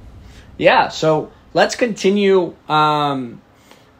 Yeah, 0.57 0.89
so 0.89 1.31
let's 1.53 1.75
continue 1.75 2.55
um, 2.67 3.41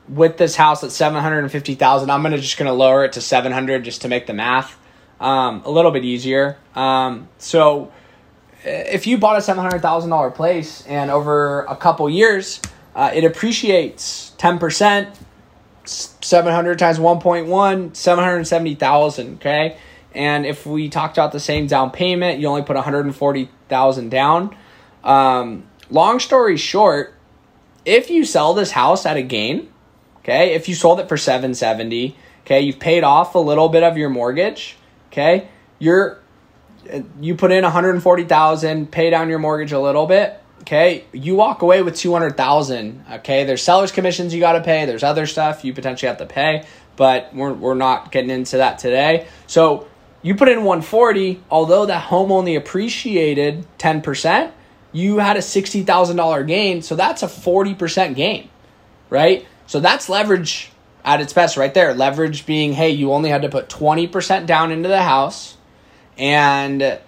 with 0.08 0.38
this 0.38 0.56
house 0.56 0.84
at 0.84 0.92
seven 0.92 1.22
hundred 1.22 1.40
and 1.40 1.52
fifty 1.52 1.76
thousand. 1.76 2.10
I'm 2.10 2.24
gonna 2.24 2.38
just 2.38 2.58
gonna 2.58 2.74
lower 2.74 3.06
it 3.06 3.14
to 3.14 3.22
seven 3.22 3.52
hundred 3.52 3.84
just 3.84 4.02
to 4.02 4.08
make 4.08 4.26
the 4.26 4.34
math 4.34 4.78
um, 5.22 5.62
a 5.64 5.72
little 5.72 5.92
bit 5.92 6.04
easier. 6.04 6.58
Um, 6.76 7.30
so 7.38 7.94
if 8.66 9.08
you 9.08 9.18
bought 9.18 9.38
a 9.38 9.42
seven 9.42 9.64
hundred 9.64 9.82
thousand 9.82 10.10
dollar 10.10 10.32
place 10.32 10.86
and 10.88 11.10
over 11.10 11.62
a 11.62 11.76
couple 11.76 12.10
years 12.10 12.60
uh, 12.96 13.12
it 13.14 13.24
appreciates 13.24 14.32
ten 14.38 14.60
percent, 14.60 15.18
seven 15.86 16.54
hundred 16.54 16.80
times 16.80 17.00
1.1, 17.00 17.96
770,000, 17.96 19.36
okay? 19.36 19.78
And 20.14 20.46
if 20.46 20.66
we 20.66 20.90
talked 20.90 21.18
about 21.18 21.32
the 21.32 21.40
same 21.40 21.68
down 21.68 21.92
payment, 21.92 22.40
you 22.40 22.48
only 22.48 22.64
put 22.64 22.76
140,000 22.76 24.10
down. 24.10 24.56
Um, 25.04 25.64
long 25.90 26.20
story 26.20 26.58
short, 26.58 27.14
if 27.86 28.10
you 28.10 28.26
sell 28.26 28.54
this 28.54 28.72
house 28.72 29.06
at 29.06 29.16
a 29.16 29.22
gain, 29.22 29.72
okay, 30.20 30.54
if 30.54 30.68
you 30.68 30.76
sold 30.76 31.00
it 31.00 31.08
for 31.08 31.16
770, 31.16 32.16
okay, 32.42 32.60
you've 32.62 32.80
paid 32.80 33.04
off 33.04 33.36
a 33.36 33.40
little 33.40 33.70
bit 33.70 33.84
of 33.84 33.98
your 33.98 34.10
mortgage, 34.10 34.78
okay? 35.12 35.50
You're 35.80 36.20
uh, 36.92 37.02
you 37.20 37.36
put 37.36 37.52
in 37.52 37.64
140,000, 37.64 38.92
pay 38.92 39.10
down 39.10 39.30
your 39.30 39.40
mortgage 39.40 39.72
a 39.72 39.80
little 39.80 40.08
bit, 40.08 40.42
okay? 40.62 41.06
You 41.12 41.36
walk 41.36 41.62
away 41.62 41.84
with 41.84 41.96
200,000, 41.96 43.06
okay? 43.14 43.44
There's 43.44 43.62
seller's 43.62 43.92
commissions 43.92 44.34
you 44.34 44.40
got 44.40 44.54
to 44.54 44.62
pay, 44.62 44.86
there's 44.86 45.04
other 45.04 45.28
stuff 45.28 45.64
you 45.64 45.74
potentially 45.74 46.08
have 46.08 46.18
to 46.18 46.26
pay, 46.26 46.66
but 46.96 47.34
we're 47.34 47.54
we're 47.54 47.76
not 47.76 48.12
getting 48.12 48.32
into 48.32 48.58
that 48.58 48.80
today. 48.80 49.28
So, 49.48 49.88
you 50.24 50.36
put 50.36 50.50
in 50.50 50.60
140, 50.60 51.44
although 51.50 51.88
that 51.88 52.04
home 52.04 52.32
only 52.32 52.56
appreciated 52.56 53.66
10%, 53.80 54.52
you 54.92 55.18
had 55.18 55.36
a 55.36 55.40
$60,000 55.40 56.48
gain, 56.48 56.82
so 56.84 56.96
that's 56.96 57.24
a 57.24 57.28
40% 57.28 58.16
gain, 58.16 58.50
right? 59.10 59.48
So 59.66 59.80
that's 59.80 60.10
leverage 60.10 60.71
at 61.04 61.22
its 61.22 61.34
best 61.34 61.58
right 61.58 61.74
there. 61.74 61.94
Leverage 61.94 62.46
being, 62.46 62.74
hey, 62.74 62.90
you 62.90 63.12
only 63.12 63.30
had 63.30 63.42
to 63.42 63.50
put 63.50 63.70
20% 63.70 64.46
down 64.46 64.72
into 64.72 64.90
the 64.90 65.02
house 65.02 65.58
and 66.18 67.00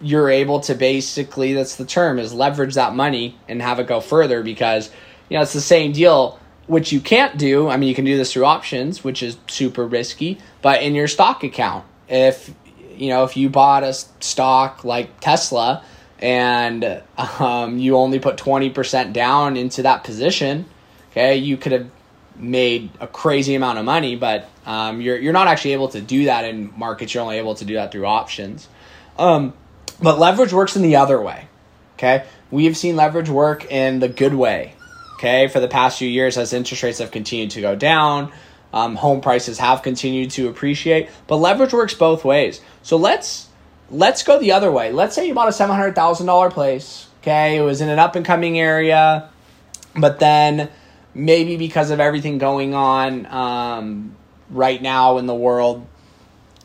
you're 0.00 0.28
able 0.28 0.60
to 0.60 0.74
basically 0.74 1.54
that's 1.54 1.76
the 1.76 1.84
term 1.84 2.18
is 2.18 2.32
leverage 2.34 2.74
that 2.74 2.94
money 2.94 3.38
and 3.48 3.62
have 3.62 3.78
it 3.78 3.86
go 3.86 4.00
further 4.00 4.42
because 4.42 4.90
you 5.28 5.36
know 5.36 5.42
it's 5.42 5.52
the 5.52 5.60
same 5.60 5.92
deal 5.92 6.38
which 6.66 6.92
you 6.92 7.00
can't 7.00 7.38
do 7.38 7.68
i 7.68 7.76
mean 7.76 7.88
you 7.88 7.94
can 7.94 8.04
do 8.04 8.16
this 8.16 8.32
through 8.32 8.44
options 8.44 9.02
which 9.02 9.22
is 9.22 9.36
super 9.46 9.86
risky 9.86 10.38
but 10.62 10.82
in 10.82 10.94
your 10.94 11.08
stock 11.08 11.42
account 11.42 11.84
if 12.08 12.52
you 12.96 13.08
know 13.08 13.24
if 13.24 13.36
you 13.36 13.48
bought 13.48 13.82
a 13.82 13.92
stock 13.92 14.84
like 14.84 15.20
tesla 15.20 15.82
and 16.18 17.02
um, 17.18 17.78
you 17.78 17.96
only 17.96 18.20
put 18.20 18.36
20% 18.36 19.12
down 19.12 19.56
into 19.56 19.82
that 19.82 20.04
position 20.04 20.64
okay 21.10 21.36
you 21.36 21.56
could 21.56 21.72
have 21.72 21.90
made 22.36 22.90
a 23.00 23.06
crazy 23.06 23.54
amount 23.54 23.78
of 23.78 23.84
money 23.84 24.16
but 24.16 24.48
um, 24.66 25.00
you're, 25.00 25.16
you're 25.16 25.32
not 25.32 25.46
actually 25.46 25.72
able 25.72 25.88
to 25.88 26.00
do 26.00 26.24
that 26.24 26.44
in 26.44 26.72
markets 26.76 27.14
you're 27.14 27.22
only 27.22 27.38
able 27.38 27.54
to 27.54 27.64
do 27.64 27.74
that 27.74 27.92
through 27.92 28.06
options 28.06 28.68
um, 29.18 29.52
but 30.00 30.18
leverage 30.18 30.52
works 30.52 30.76
in 30.76 30.82
the 30.82 30.96
other 30.96 31.20
way. 31.20 31.48
Okay. 31.94 32.24
We've 32.50 32.76
seen 32.76 32.96
leverage 32.96 33.28
work 33.28 33.70
in 33.70 34.00
the 34.00 34.08
good 34.08 34.34
way. 34.34 34.74
Okay. 35.14 35.48
For 35.48 35.60
the 35.60 35.68
past 35.68 35.98
few 35.98 36.08
years, 36.08 36.36
as 36.36 36.52
interest 36.52 36.82
rates 36.82 36.98
have 36.98 37.10
continued 37.10 37.52
to 37.52 37.60
go 37.60 37.76
down, 37.76 38.32
um, 38.72 38.96
home 38.96 39.20
prices 39.20 39.58
have 39.58 39.82
continued 39.82 40.32
to 40.32 40.48
appreciate, 40.48 41.08
but 41.28 41.36
leverage 41.36 41.72
works 41.72 41.94
both 41.94 42.24
ways. 42.24 42.60
So 42.82 42.96
let's 42.96 43.48
let's 43.88 44.24
go 44.24 44.40
the 44.40 44.52
other 44.52 44.70
way. 44.72 44.90
Let's 44.90 45.14
say 45.14 45.28
you 45.28 45.34
bought 45.34 45.48
a 45.48 45.52
seven 45.52 45.76
hundred 45.76 45.94
thousand 45.94 46.26
dollar 46.26 46.50
place. 46.50 47.06
Okay, 47.22 47.56
it 47.56 47.62
was 47.62 47.80
in 47.80 47.88
an 47.88 47.98
up 47.98 48.16
and 48.16 48.26
coming 48.26 48.58
area, 48.58 49.30
but 49.96 50.18
then 50.18 50.68
maybe 51.14 51.56
because 51.56 51.90
of 51.90 52.00
everything 52.00 52.38
going 52.38 52.74
on 52.74 53.26
um, 53.26 54.16
right 54.50 54.80
now 54.80 55.18
in 55.18 55.26
the 55.26 55.34
world, 55.34 55.86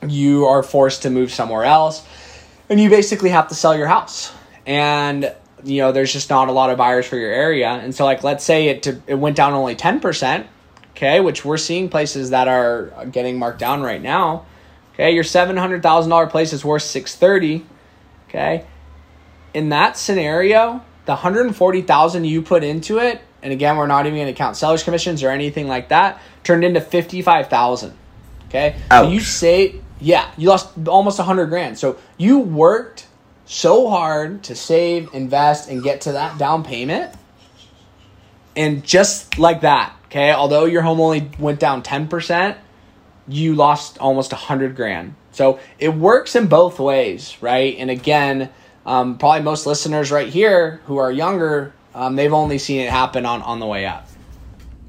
you 0.08 0.46
are 0.46 0.64
forced 0.64 1.04
to 1.04 1.10
move 1.10 1.32
somewhere 1.32 1.64
else 1.64 2.06
and 2.70 2.80
you 2.80 2.90
basically 2.90 3.30
have 3.30 3.48
to 3.50 3.56
sell 3.56 3.76
your 3.76 3.88
house. 3.88 4.32
And 4.66 5.34
you 5.64 5.82
know 5.82 5.92
there's 5.92 6.14
just 6.14 6.30
not 6.30 6.48
a 6.48 6.52
lot 6.52 6.70
of 6.70 6.78
buyers 6.78 7.06
for 7.06 7.18
your 7.18 7.32
area. 7.32 7.68
And 7.68 7.94
so 7.94 8.06
like 8.06 8.24
let's 8.24 8.44
say 8.44 8.68
it 8.68 8.84
to, 8.84 9.02
it 9.08 9.16
went 9.16 9.36
down 9.36 9.54
only 9.54 9.76
10% 9.76 10.48
okay 10.96 11.20
which 11.20 11.46
we're 11.46 11.58
seeing 11.58 11.90
places 11.90 12.30
that 12.32 12.48
are 12.48 13.08
getting 13.12 13.38
marked 13.38 13.60
down 13.60 13.82
right 13.82 14.02
now. 14.02 14.46
Okay 14.94 15.12
your 15.12 15.24
$700,000 15.24 16.30
place 16.30 16.54
is 16.54 16.64
worth 16.64 16.84
630 16.84 17.66
okay? 18.30 18.66
In 19.54 19.70
that 19.70 19.98
scenario 19.98 20.84
the 21.06 21.14
140,000 21.14 22.24
you 22.24 22.42
put 22.42 22.64
into 22.64 23.00
it 23.00 23.22
and 23.42 23.54
again 23.54 23.78
we're 23.78 23.88
not 23.88 24.06
even 24.06 24.18
going 24.18 24.28
to 24.28 24.34
count 24.34 24.56
sellers 24.56 24.84
commissions 24.84 25.24
or 25.24 25.30
anything 25.30 25.68
like 25.68 25.90
that 25.90 26.22
turned 26.44 26.64
into 26.64 26.82
55,000 26.82 27.94
okay? 28.48 28.76
So 28.90 29.10
you 29.10 29.20
say 29.20 29.76
yeah 30.00 30.32
you 30.38 30.50
lost 30.50 30.88
almost 30.88 31.20
a 31.20 31.24
100 31.24 31.48
grand. 31.48 31.78
So 31.78 31.98
you 32.18 32.40
worked 32.40 33.08
so 33.46 33.90
hard 33.90 34.44
to 34.44 34.56
save 34.56 35.14
invest 35.14 35.70
and 35.70 35.84
get 35.84 36.02
to 36.02 36.14
that 36.14 36.38
down 36.38 36.64
payment 36.64 37.14
and 38.56 38.84
just 38.84 39.38
like 39.38 39.62
that 39.62 39.96
okay? 40.08 40.32
Although 40.32 40.66
your 40.66 40.82
home 40.82 41.00
only 41.00 41.30
went 41.40 41.60
down 41.60 41.84
10% 41.84 42.58
you 43.28 43.54
lost 43.54 44.00
almost 44.00 44.32
a 44.32 44.36
100 44.36 44.76
grand. 44.76 45.14
So 45.32 45.60
it 45.78 45.90
works 45.90 46.36
in 46.36 46.48
both 46.48 46.80
ways 46.80 47.38
right? 47.42 47.76
And 47.78 47.90
again 47.90 48.50
um, 48.86 49.18
probably 49.18 49.44
most 49.44 49.66
listeners 49.68 50.12
right 50.12 50.28
here 50.28 50.82
who 50.86 50.98
are 50.98 51.12
younger 51.12 51.74
um, 51.94 52.16
they've 52.16 52.34
only 52.34 52.58
seen 52.58 52.82
it 52.82 52.90
happen 52.90 53.26
on, 53.26 53.42
on 53.42 53.60
the 53.60 53.66
way 53.66 53.86
up 53.86 54.08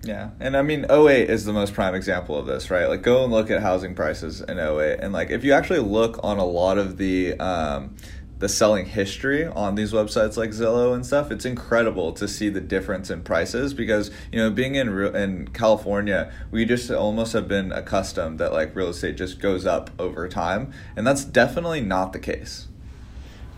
Yeah, 0.02 0.30
and 0.40 0.56
I 0.56 0.62
mean 0.62 0.86
08 0.90 1.30
is 1.30 1.44
the 1.44 1.52
most 1.52 1.74
prime 1.74 1.94
example 1.94 2.36
of 2.36 2.46
this, 2.46 2.70
right? 2.70 2.88
Like 2.88 3.02
go 3.02 3.24
and 3.24 3.32
look 3.32 3.50
at 3.50 3.62
housing 3.62 3.94
prices 3.94 4.40
in 4.40 4.58
08 4.58 5.00
and 5.00 5.12
like 5.12 5.30
if 5.30 5.44
you 5.44 5.52
actually 5.52 5.80
look 5.80 6.18
on 6.22 6.38
a 6.38 6.44
lot 6.44 6.78
of 6.78 6.96
the 6.96 7.38
um 7.38 7.94
the 8.40 8.48
selling 8.48 8.86
history 8.86 9.44
on 9.44 9.74
these 9.74 9.92
websites 9.92 10.38
like 10.38 10.50
Zillow 10.50 10.94
and 10.94 11.04
stuff, 11.04 11.30
it's 11.30 11.44
incredible 11.44 12.10
to 12.14 12.26
see 12.26 12.48
the 12.48 12.60
difference 12.60 13.10
in 13.10 13.22
prices 13.22 13.74
because, 13.74 14.10
you 14.32 14.38
know, 14.38 14.50
being 14.50 14.76
in 14.76 14.88
in 15.14 15.48
California, 15.48 16.32
we 16.50 16.64
just 16.64 16.90
almost 16.90 17.34
have 17.34 17.46
been 17.46 17.70
accustomed 17.70 18.40
that 18.40 18.50
like 18.52 18.74
real 18.74 18.88
estate 18.88 19.18
just 19.18 19.40
goes 19.40 19.66
up 19.66 19.90
over 19.98 20.26
time, 20.26 20.72
and 20.96 21.06
that's 21.06 21.22
definitely 21.22 21.82
not 21.82 22.14
the 22.14 22.18
case. 22.18 22.66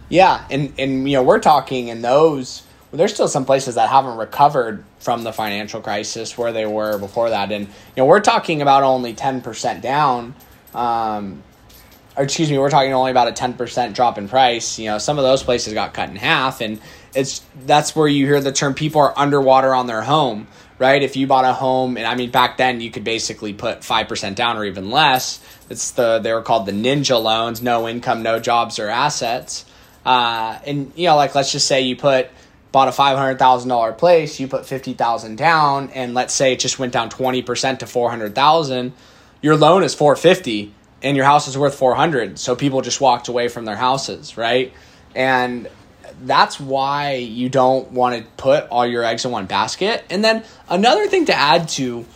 Yeah, 0.08 0.44
and 0.50 0.72
and 0.76 1.08
you 1.08 1.16
know 1.16 1.22
we're 1.22 1.38
talking 1.38 1.86
in 1.86 2.02
those. 2.02 2.64
There's 2.92 3.14
still 3.14 3.28
some 3.28 3.46
places 3.46 3.76
that 3.76 3.88
haven't 3.88 4.18
recovered 4.18 4.84
from 4.98 5.24
the 5.24 5.32
financial 5.32 5.80
crisis 5.80 6.36
where 6.36 6.52
they 6.52 6.66
were 6.66 6.98
before 6.98 7.30
that, 7.30 7.50
and 7.50 7.66
you 7.66 7.72
know 7.96 8.04
we're 8.04 8.20
talking 8.20 8.60
about 8.60 8.82
only 8.82 9.14
ten 9.14 9.40
percent 9.40 9.82
down. 9.82 10.34
Um, 10.74 11.42
or 12.16 12.24
excuse 12.24 12.50
me, 12.50 12.58
we're 12.58 12.70
talking 12.70 12.92
only 12.92 13.10
about 13.10 13.28
a 13.28 13.32
ten 13.32 13.54
percent 13.54 13.96
drop 13.96 14.18
in 14.18 14.28
price. 14.28 14.78
You 14.78 14.90
know, 14.90 14.98
some 14.98 15.18
of 15.18 15.24
those 15.24 15.42
places 15.42 15.72
got 15.72 15.94
cut 15.94 16.10
in 16.10 16.16
half, 16.16 16.60
and 16.60 16.80
it's 17.14 17.42
that's 17.64 17.96
where 17.96 18.08
you 18.08 18.26
hear 18.26 18.40
the 18.40 18.52
term 18.52 18.74
people 18.74 19.00
are 19.00 19.18
underwater 19.18 19.74
on 19.74 19.86
their 19.86 20.02
home, 20.02 20.46
right? 20.78 21.02
If 21.02 21.16
you 21.16 21.26
bought 21.26 21.46
a 21.46 21.54
home, 21.54 21.96
and 21.96 22.06
I 22.06 22.14
mean 22.14 22.30
back 22.30 22.58
then 22.58 22.80
you 22.82 22.90
could 22.90 23.04
basically 23.04 23.54
put 23.54 23.84
five 23.84 24.08
percent 24.08 24.36
down 24.36 24.58
or 24.58 24.64
even 24.64 24.90
less. 24.90 25.40
It's 25.70 25.92
the 25.92 26.18
they 26.18 26.32
were 26.34 26.42
called 26.42 26.66
the 26.66 26.72
ninja 26.72 27.22
loans, 27.22 27.62
no 27.62 27.88
income, 27.88 28.22
no 28.22 28.38
jobs 28.38 28.78
or 28.78 28.88
assets. 28.88 29.64
Uh, 30.04 30.58
and 30.66 30.92
you 30.96 31.06
know, 31.06 31.16
like 31.16 31.34
let's 31.34 31.52
just 31.52 31.66
say 31.66 31.82
you 31.82 31.96
put 31.96 32.28
bought 32.72 32.88
a 32.88 32.92
five 32.92 33.16
hundred 33.16 33.38
thousand 33.38 33.68
dollar 33.68 33.92
place, 33.92 34.40
you 34.40 34.48
put 34.48 34.66
fifty 34.66 34.94
thousand 34.94 35.36
down, 35.36 35.90
and 35.90 36.14
let's 36.14 36.34
say 36.34 36.54
it 36.54 36.58
just 36.58 36.78
went 36.78 36.92
down 36.92 37.10
twenty 37.10 37.42
percent 37.42 37.80
to 37.80 37.86
four 37.86 38.10
hundred 38.10 38.34
thousand. 38.34 38.94
Your 39.42 39.56
loan 39.56 39.82
is 39.84 39.94
four 39.94 40.16
fifty, 40.16 40.72
and 41.02 41.16
your 41.16 41.26
house 41.26 41.46
is 41.48 41.56
worth 41.56 41.74
four 41.74 41.94
hundred. 41.94 42.38
So 42.38 42.56
people 42.56 42.80
just 42.80 43.00
walked 43.00 43.28
away 43.28 43.48
from 43.48 43.66
their 43.66 43.76
houses, 43.76 44.36
right? 44.36 44.72
And 45.14 45.68
that's 46.24 46.58
why 46.58 47.14
you 47.14 47.48
don't 47.48 47.92
want 47.92 48.16
to 48.16 48.30
put 48.36 48.68
all 48.68 48.86
your 48.86 49.04
eggs 49.04 49.24
in 49.24 49.30
one 49.30 49.46
basket. 49.46 50.04
And 50.10 50.24
then 50.24 50.44
another 50.68 51.06
thing 51.08 51.26
to 51.26 51.34
add 51.34 51.68
to 51.70 52.06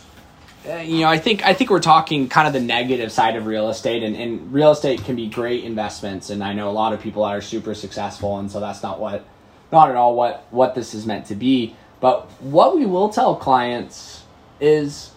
uh, 0.67 0.77
you 0.77 0.99
know, 0.99 1.07
I 1.07 1.17
think 1.17 1.45
I 1.45 1.53
think 1.53 1.69
we're 1.69 1.79
talking 1.79 2.27
kind 2.27 2.47
of 2.47 2.53
the 2.53 2.59
negative 2.59 3.11
side 3.11 3.35
of 3.37 3.45
real 3.45 3.69
estate, 3.69 4.03
and, 4.03 4.15
and 4.15 4.51
real 4.51 4.71
estate 4.71 5.03
can 5.05 5.15
be 5.15 5.27
great 5.27 5.63
investments, 5.63 6.29
and 6.29 6.43
I 6.43 6.53
know 6.53 6.69
a 6.69 6.71
lot 6.71 6.93
of 6.93 7.01
people 7.01 7.23
that 7.23 7.29
are 7.29 7.41
super 7.41 7.73
successful, 7.73 8.37
and 8.37 8.51
so 8.51 8.59
that's 8.59 8.83
not 8.83 8.99
what, 8.99 9.25
not 9.71 9.89
at 9.89 9.95
all 9.95 10.15
what 10.15 10.45
what 10.51 10.75
this 10.75 10.93
is 10.93 11.05
meant 11.05 11.25
to 11.27 11.35
be. 11.35 11.75
But 11.99 12.29
what 12.41 12.75
we 12.75 12.85
will 12.85 13.09
tell 13.09 13.35
clients 13.35 14.23
is, 14.59 15.11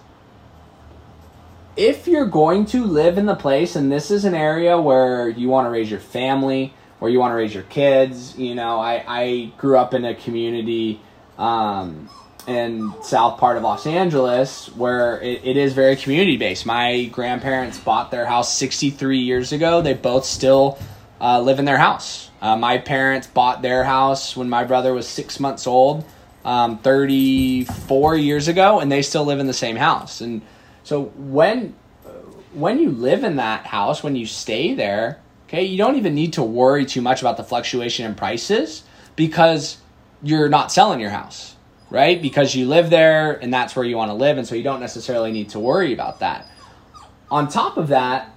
if 1.76 2.08
you're 2.08 2.26
going 2.26 2.66
to 2.66 2.84
live 2.84 3.18
in 3.18 3.26
the 3.26 3.34
place, 3.34 3.76
and 3.76 3.92
this 3.92 4.10
is 4.10 4.24
an 4.24 4.34
area 4.34 4.80
where 4.80 5.28
you 5.28 5.48
want 5.48 5.66
to 5.66 5.70
raise 5.70 5.90
your 5.90 6.00
family, 6.00 6.72
where 6.98 7.10
you 7.10 7.18
want 7.18 7.32
to 7.32 7.36
raise 7.36 7.54
your 7.54 7.64
kids, 7.64 8.36
you 8.38 8.54
know, 8.54 8.80
I 8.80 9.04
I 9.06 9.52
grew 9.58 9.76
up 9.76 9.94
in 9.94 10.04
a 10.04 10.14
community. 10.14 11.00
Um, 11.38 12.08
in 12.46 12.92
south 13.02 13.38
part 13.38 13.56
of 13.56 13.62
Los 13.62 13.86
Angeles 13.86 14.74
where 14.74 15.20
it, 15.20 15.44
it 15.44 15.56
is 15.56 15.72
very 15.72 15.94
community 15.96 16.36
based. 16.36 16.66
My 16.66 17.04
grandparents 17.04 17.78
bought 17.78 18.10
their 18.10 18.26
house 18.26 18.56
63 18.56 19.18
years 19.18 19.52
ago. 19.52 19.82
They 19.82 19.94
both 19.94 20.24
still 20.24 20.78
uh, 21.20 21.40
live 21.40 21.58
in 21.58 21.64
their 21.64 21.78
house. 21.78 22.30
Uh, 22.40 22.56
my 22.56 22.78
parents 22.78 23.26
bought 23.26 23.62
their 23.62 23.84
house 23.84 24.36
when 24.36 24.48
my 24.48 24.64
brother 24.64 24.94
was 24.94 25.06
six 25.06 25.38
months 25.38 25.66
old, 25.66 26.04
um, 26.44 26.78
34 26.78 28.16
years 28.16 28.48
ago, 28.48 28.80
and 28.80 28.90
they 28.90 29.02
still 29.02 29.24
live 29.24 29.38
in 29.38 29.46
the 29.46 29.52
same 29.52 29.76
house. 29.76 30.20
And 30.20 30.42
so 30.82 31.04
when 31.16 31.74
when 32.52 32.80
you 32.80 32.90
live 32.90 33.22
in 33.22 33.36
that 33.36 33.66
house, 33.66 34.02
when 34.02 34.16
you 34.16 34.26
stay 34.26 34.74
there, 34.74 35.20
okay, 35.46 35.62
you 35.62 35.78
don't 35.78 35.94
even 35.94 36.14
need 36.14 36.32
to 36.32 36.42
worry 36.42 36.84
too 36.84 37.00
much 37.00 37.20
about 37.20 37.36
the 37.36 37.44
fluctuation 37.44 38.06
in 38.06 38.16
prices 38.16 38.82
because 39.14 39.78
you're 40.20 40.48
not 40.48 40.72
selling 40.72 40.98
your 40.98 41.10
house 41.10 41.54
right? 41.90 42.22
Because 42.22 42.54
you 42.54 42.66
live 42.66 42.88
there 42.88 43.32
and 43.32 43.52
that's 43.52 43.76
where 43.76 43.84
you 43.84 43.96
want 43.96 44.10
to 44.10 44.14
live, 44.14 44.38
and 44.38 44.46
so 44.46 44.54
you 44.54 44.62
don't 44.62 44.80
necessarily 44.80 45.32
need 45.32 45.50
to 45.50 45.58
worry 45.58 45.92
about 45.92 46.20
that. 46.20 46.48
On 47.30 47.48
top 47.48 47.76
of 47.76 47.88
that, 47.88 48.34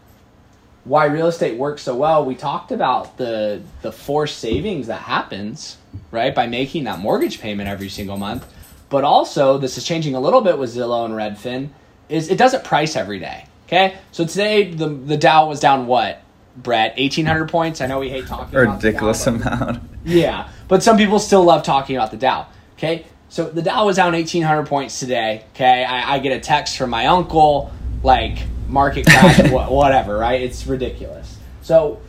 why 0.86 1.06
real 1.06 1.28
estate 1.28 1.58
works 1.58 1.84
so 1.84 1.96
well, 1.96 2.26
we 2.26 2.36
talked 2.36 2.72
about 2.72 3.18
the 3.18 3.62
the 3.82 3.92
forced 3.92 4.40
savings 4.40 4.88
that 4.88 5.02
happens, 5.02 5.78
right, 6.12 6.34
by 6.34 6.48
making 6.48 6.86
that 6.86 7.00
mortgage 7.00 7.40
payment 7.40 7.70
every 7.70 7.90
single 7.90 8.18
month. 8.18 8.46
But 8.90 9.04
also, 9.04 9.58
this 9.58 9.78
is 9.78 9.84
changing 9.84 10.16
a 10.16 10.20
little 10.20 10.42
bit 10.42 10.58
with 10.58 10.76
Zillow 10.76 11.06
and 11.06 11.14
Redfin, 11.14 11.70
is 12.10 12.30
it 12.30 12.38
doesn't 12.38 12.64
price 12.64 12.96
every 12.96 13.20
day. 13.20 13.46
Okay? 13.68 13.98
So 14.12 14.26
today 14.26 14.72
the 14.72 14.90
the 14.90 15.18
Dow 15.18 15.48
was 15.48 15.60
down 15.60 15.88
what? 15.88 16.22
Brett, 16.56 16.94
eighteen 16.98 17.26
hundred 17.26 17.50
points. 17.50 17.82
I 17.82 17.88
know 17.88 18.00
we 18.00 18.10
hate 18.10 18.28
talking 18.28 18.58
ridiculous 18.58 19.26
Dow, 19.26 19.34
amount. 19.34 19.84
Yeah, 20.06 20.50
but 20.68 20.84
some 20.84 20.98
people 20.98 21.18
still 21.18 21.44
love 21.44 21.64
talking 21.64 21.96
about 21.96 22.12
the 22.12 22.18
Dow. 22.18 22.48
Okay, 22.78 23.06
so 23.30 23.50
the 23.50 23.62
Dow 23.62 23.86
was 23.86 23.96
down 23.96 24.14
1,800 24.14 24.68
points 24.68 25.00
today. 25.00 25.46
Okay, 25.56 25.84
I, 25.84 26.16
I 26.16 26.20
get 26.20 26.34
a 26.34 26.40
text 26.40 26.78
from 26.78 26.92
my 26.92 27.08
uncle, 27.08 27.72
like 28.04 28.38
market 28.74 29.06
crash, 29.06 29.52
whatever, 29.52 30.18
right? 30.18 30.42
It's 30.42 30.66
ridiculous. 30.66 31.38
So, 31.62 32.02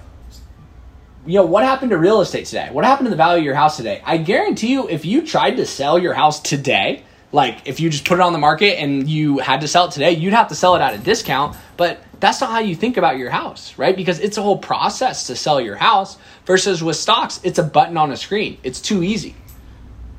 you 1.26 1.34
know, 1.34 1.44
what 1.44 1.62
happened 1.62 1.90
to 1.90 1.98
real 1.98 2.22
estate 2.22 2.46
today? 2.46 2.70
What 2.72 2.84
happened 2.84 3.06
to 3.06 3.10
the 3.10 3.16
value 3.16 3.40
of 3.40 3.44
your 3.44 3.54
house 3.54 3.76
today? 3.76 4.02
I 4.04 4.16
guarantee 4.16 4.72
you, 4.72 4.88
if 4.88 5.04
you 5.04 5.26
tried 5.26 5.56
to 5.58 5.66
sell 5.66 5.98
your 5.98 6.14
house 6.14 6.40
today, 6.40 7.04
like 7.32 7.66
if 7.66 7.80
you 7.80 7.90
just 7.90 8.04
put 8.04 8.14
it 8.14 8.20
on 8.20 8.32
the 8.32 8.38
market 8.38 8.80
and 8.80 9.08
you 9.08 9.38
had 9.38 9.60
to 9.60 9.68
sell 9.68 9.86
it 9.86 9.92
today, 9.92 10.12
you'd 10.12 10.32
have 10.32 10.48
to 10.48 10.54
sell 10.54 10.74
it 10.74 10.80
at 10.80 10.94
a 10.94 10.98
discount. 10.98 11.56
But 11.76 12.02
that's 12.18 12.40
not 12.40 12.50
how 12.50 12.60
you 12.60 12.74
think 12.74 12.96
about 12.96 13.18
your 13.18 13.30
house, 13.30 13.76
right? 13.76 13.94
Because 13.94 14.18
it's 14.20 14.38
a 14.38 14.42
whole 14.42 14.58
process 14.58 15.26
to 15.26 15.36
sell 15.36 15.60
your 15.60 15.76
house 15.76 16.16
versus 16.46 16.82
with 16.82 16.96
stocks, 16.96 17.40
it's 17.44 17.58
a 17.58 17.62
button 17.62 17.96
on 17.96 18.10
a 18.10 18.16
screen. 18.16 18.58
It's 18.62 18.80
too 18.80 19.02
easy, 19.02 19.34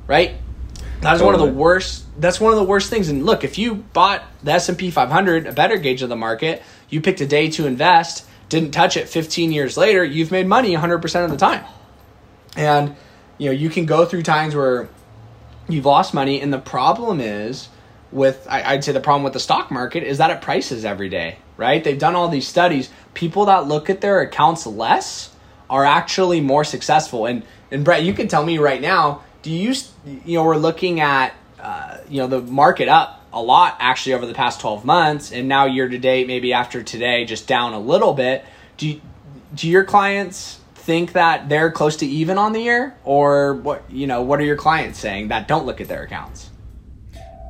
right? 0.06 0.36
That's 1.00 1.20
totally. 1.20 1.24
one 1.24 1.34
of 1.34 1.54
the 1.54 1.60
worst. 1.60 2.04
That's 2.20 2.40
one 2.40 2.52
of 2.52 2.58
the 2.58 2.64
worst 2.64 2.90
things. 2.90 3.08
And 3.08 3.24
look, 3.24 3.44
if 3.44 3.58
you 3.58 3.74
bought 3.74 4.22
the 4.42 4.52
S 4.52 4.68
and 4.68 4.78
P 4.78 4.90
500, 4.90 5.46
a 5.46 5.52
better 5.52 5.76
gauge 5.76 6.02
of 6.02 6.08
the 6.08 6.16
market, 6.16 6.62
you 6.88 7.00
picked 7.00 7.20
a 7.20 7.26
day 7.26 7.50
to 7.50 7.66
invest, 7.66 8.26
didn't 8.48 8.70
touch 8.70 8.96
it. 8.96 9.08
15 9.08 9.52
years 9.52 9.76
later, 9.76 10.04
you've 10.04 10.30
made 10.30 10.46
money 10.46 10.72
100 10.72 10.98
percent 11.00 11.24
of 11.24 11.30
the 11.30 11.36
time. 11.36 11.64
And 12.56 12.96
you 13.38 13.46
know 13.46 13.52
you 13.52 13.68
can 13.68 13.86
go 13.86 14.06
through 14.06 14.22
times 14.22 14.54
where 14.54 14.88
you've 15.68 15.84
lost 15.84 16.14
money, 16.14 16.40
and 16.40 16.52
the 16.52 16.58
problem 16.58 17.20
is 17.20 17.68
with 18.10 18.46
I, 18.48 18.62
I'd 18.62 18.84
say 18.84 18.92
the 18.92 19.00
problem 19.00 19.24
with 19.24 19.34
the 19.34 19.40
stock 19.40 19.70
market 19.70 20.02
is 20.02 20.18
that 20.18 20.30
it 20.30 20.40
prices 20.40 20.84
every 20.84 21.08
day. 21.08 21.38
Right? 21.58 21.82
They've 21.82 21.98
done 21.98 22.14
all 22.14 22.28
these 22.28 22.46
studies. 22.46 22.90
People 23.14 23.46
that 23.46 23.66
look 23.66 23.88
at 23.88 24.00
their 24.00 24.20
accounts 24.20 24.66
less 24.66 25.34
are 25.68 25.84
actually 25.84 26.40
more 26.40 26.64
successful. 26.64 27.26
And 27.26 27.42
and 27.70 27.84
Brett, 27.84 28.02
you 28.02 28.14
can 28.14 28.28
tell 28.28 28.44
me 28.44 28.58
right 28.58 28.80
now 28.80 29.22
do 29.46 29.52
you 29.52 29.74
you 30.24 30.36
know 30.36 30.42
we're 30.42 30.56
looking 30.56 30.98
at 30.98 31.32
uh, 31.60 31.98
you 32.08 32.18
know 32.18 32.26
the 32.26 32.40
market 32.40 32.88
up 32.88 33.24
a 33.32 33.40
lot 33.40 33.76
actually 33.78 34.12
over 34.12 34.26
the 34.26 34.34
past 34.34 34.60
12 34.60 34.84
months 34.84 35.30
and 35.30 35.46
now 35.46 35.66
year 35.66 35.88
to 35.88 35.98
date 35.98 36.26
maybe 36.26 36.52
after 36.52 36.82
today 36.82 37.24
just 37.24 37.46
down 37.46 37.72
a 37.72 37.78
little 37.78 38.12
bit. 38.12 38.44
Do 38.76 38.88
you, 38.88 39.00
do 39.54 39.68
your 39.68 39.84
clients 39.84 40.58
think 40.74 41.12
that 41.12 41.48
they're 41.48 41.70
close 41.70 41.96
to 41.98 42.06
even 42.06 42.38
on 42.38 42.54
the 42.54 42.60
year? 42.60 42.96
Or 43.04 43.54
what 43.54 43.88
you 43.88 44.08
know 44.08 44.20
what 44.20 44.40
are 44.40 44.44
your 44.44 44.56
clients 44.56 44.98
saying 44.98 45.28
that 45.28 45.46
don't 45.46 45.64
look 45.64 45.80
at 45.80 45.86
their 45.86 46.02
accounts? 46.02 46.50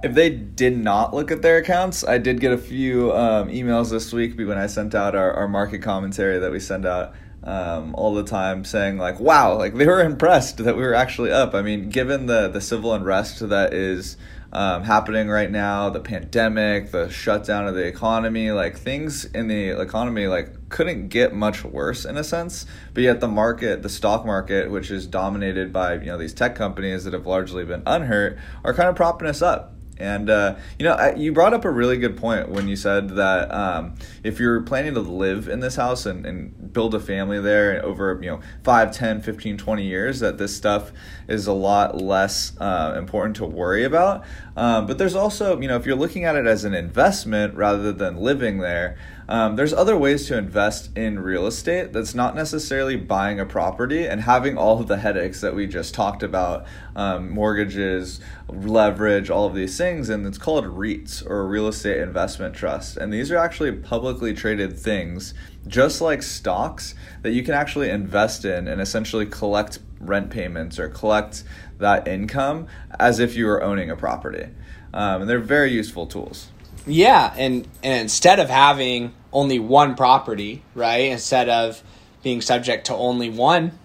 If 0.02 0.12
they 0.12 0.28
did 0.28 0.76
not 0.76 1.14
look 1.14 1.30
at 1.30 1.40
their 1.40 1.56
accounts, 1.56 2.04
I 2.04 2.18
did 2.18 2.40
get 2.40 2.52
a 2.52 2.58
few 2.58 3.10
um, 3.14 3.48
emails 3.48 3.90
this 3.90 4.12
week 4.12 4.36
when 4.36 4.58
I 4.58 4.66
sent 4.66 4.94
out 4.94 5.14
our, 5.14 5.32
our 5.32 5.48
market 5.48 5.78
commentary 5.78 6.38
that 6.40 6.52
we 6.52 6.60
send 6.60 6.84
out 6.84 7.14
um, 7.46 7.94
all 7.94 8.12
the 8.12 8.24
time 8.24 8.64
saying 8.64 8.98
like 8.98 9.20
wow 9.20 9.56
like 9.56 9.72
they 9.74 9.86
were 9.86 10.02
impressed 10.02 10.58
that 10.58 10.76
we 10.76 10.82
were 10.82 10.94
actually 10.94 11.30
up. 11.30 11.54
I 11.54 11.62
mean 11.62 11.88
given 11.88 12.26
the 12.26 12.48
the 12.48 12.60
civil 12.60 12.92
unrest 12.92 13.48
that 13.48 13.72
is 13.72 14.16
um, 14.52 14.82
happening 14.82 15.28
right 15.28 15.50
now 15.50 15.88
the 15.88 16.00
pandemic 16.00 16.90
the 16.90 17.08
shutdown 17.08 17.68
of 17.68 17.74
the 17.74 17.86
economy 17.86 18.50
like 18.50 18.76
things 18.76 19.24
in 19.26 19.46
the 19.46 19.80
economy 19.80 20.26
like 20.26 20.68
couldn't 20.68 21.08
get 21.08 21.32
much 21.32 21.64
worse 21.64 22.04
in 22.04 22.16
a 22.16 22.24
sense. 22.24 22.66
But 22.92 23.04
yet 23.04 23.20
the 23.20 23.28
market 23.28 23.82
the 23.82 23.88
stock 23.88 24.26
market 24.26 24.68
which 24.68 24.90
is 24.90 25.06
dominated 25.06 25.72
by 25.72 25.94
you 25.94 26.06
know 26.06 26.18
these 26.18 26.34
tech 26.34 26.56
companies 26.56 27.04
that 27.04 27.12
have 27.12 27.26
largely 27.26 27.64
been 27.64 27.84
unhurt 27.86 28.38
are 28.64 28.74
kind 28.74 28.88
of 28.88 28.96
propping 28.96 29.28
us 29.28 29.40
up 29.40 29.75
and 29.98 30.28
uh, 30.30 30.56
you 30.78 30.84
know, 30.84 30.94
I, 30.94 31.14
you 31.14 31.32
brought 31.32 31.54
up 31.54 31.64
a 31.64 31.70
really 31.70 31.96
good 31.96 32.16
point 32.16 32.48
when 32.48 32.68
you 32.68 32.76
said 32.76 33.10
that 33.10 33.52
um, 33.52 33.94
if 34.22 34.38
you're 34.38 34.60
planning 34.62 34.94
to 34.94 35.00
live 35.00 35.48
in 35.48 35.60
this 35.60 35.76
house 35.76 36.06
and, 36.06 36.26
and 36.26 36.72
build 36.72 36.94
a 36.94 37.00
family 37.00 37.40
there 37.40 37.84
over 37.84 38.18
you 38.22 38.30
know 38.30 38.40
5, 38.64 38.92
10, 38.92 39.22
15, 39.22 39.56
20 39.58 39.84
years, 39.84 40.20
that 40.20 40.38
this 40.38 40.56
stuff 40.56 40.92
is 41.28 41.46
a 41.46 41.52
lot 41.52 42.00
less 42.00 42.52
uh, 42.60 42.94
important 42.96 43.36
to 43.36 43.46
worry 43.46 43.84
about. 43.84 44.24
Um, 44.56 44.86
but 44.86 44.98
there's 44.98 45.14
also, 45.14 45.60
you 45.60 45.68
know, 45.68 45.76
if 45.76 45.86
you're 45.86 45.96
looking 45.96 46.24
at 46.24 46.36
it 46.36 46.46
as 46.46 46.64
an 46.64 46.74
investment 46.74 47.54
rather 47.54 47.92
than 47.92 48.16
living 48.16 48.58
there, 48.58 48.96
um, 49.28 49.56
there's 49.56 49.72
other 49.72 49.96
ways 49.96 50.26
to 50.28 50.38
invest 50.38 50.96
in 50.96 51.18
real 51.18 51.46
estate 51.46 51.92
that's 51.92 52.14
not 52.14 52.36
necessarily 52.36 52.96
buying 52.96 53.40
a 53.40 53.46
property 53.46 54.06
and 54.06 54.20
having 54.20 54.56
all 54.56 54.80
of 54.80 54.86
the 54.86 54.98
headaches 54.98 55.40
that 55.40 55.54
we 55.54 55.66
just 55.66 55.94
talked 55.94 56.22
about 56.22 56.64
um, 56.94 57.30
mortgages, 57.30 58.20
leverage, 58.48 59.28
all 59.28 59.46
of 59.46 59.54
these 59.54 59.76
things. 59.76 60.08
And 60.08 60.24
it's 60.26 60.38
called 60.38 60.64
REITs 60.64 61.28
or 61.28 61.46
real 61.46 61.66
estate 61.66 62.00
investment 62.00 62.54
trust. 62.54 62.96
And 62.96 63.12
these 63.12 63.32
are 63.32 63.38
actually 63.38 63.72
publicly 63.72 64.32
traded 64.32 64.78
things, 64.78 65.34
just 65.66 66.00
like 66.00 66.22
stocks, 66.22 66.94
that 67.22 67.32
you 67.32 67.42
can 67.42 67.54
actually 67.54 67.90
invest 67.90 68.44
in 68.44 68.68
and 68.68 68.80
essentially 68.80 69.26
collect 69.26 69.80
rent 69.98 70.30
payments 70.30 70.78
or 70.78 70.88
collect 70.88 71.42
that 71.78 72.06
income 72.06 72.68
as 73.00 73.18
if 73.18 73.34
you 73.34 73.46
were 73.46 73.62
owning 73.62 73.90
a 73.90 73.96
property. 73.96 74.48
Um, 74.94 75.22
and 75.22 75.30
they're 75.30 75.40
very 75.40 75.72
useful 75.72 76.06
tools. 76.06 76.48
Yeah, 76.86 77.34
and 77.36 77.66
and 77.82 78.02
instead 78.02 78.38
of 78.38 78.48
having 78.48 79.12
only 79.32 79.58
one 79.58 79.96
property, 79.96 80.62
right? 80.74 81.10
Instead 81.10 81.48
of 81.48 81.82
being 82.22 82.40
subject 82.40 82.86
to 82.86 82.94
only 82.94 83.28
one, 83.28 83.76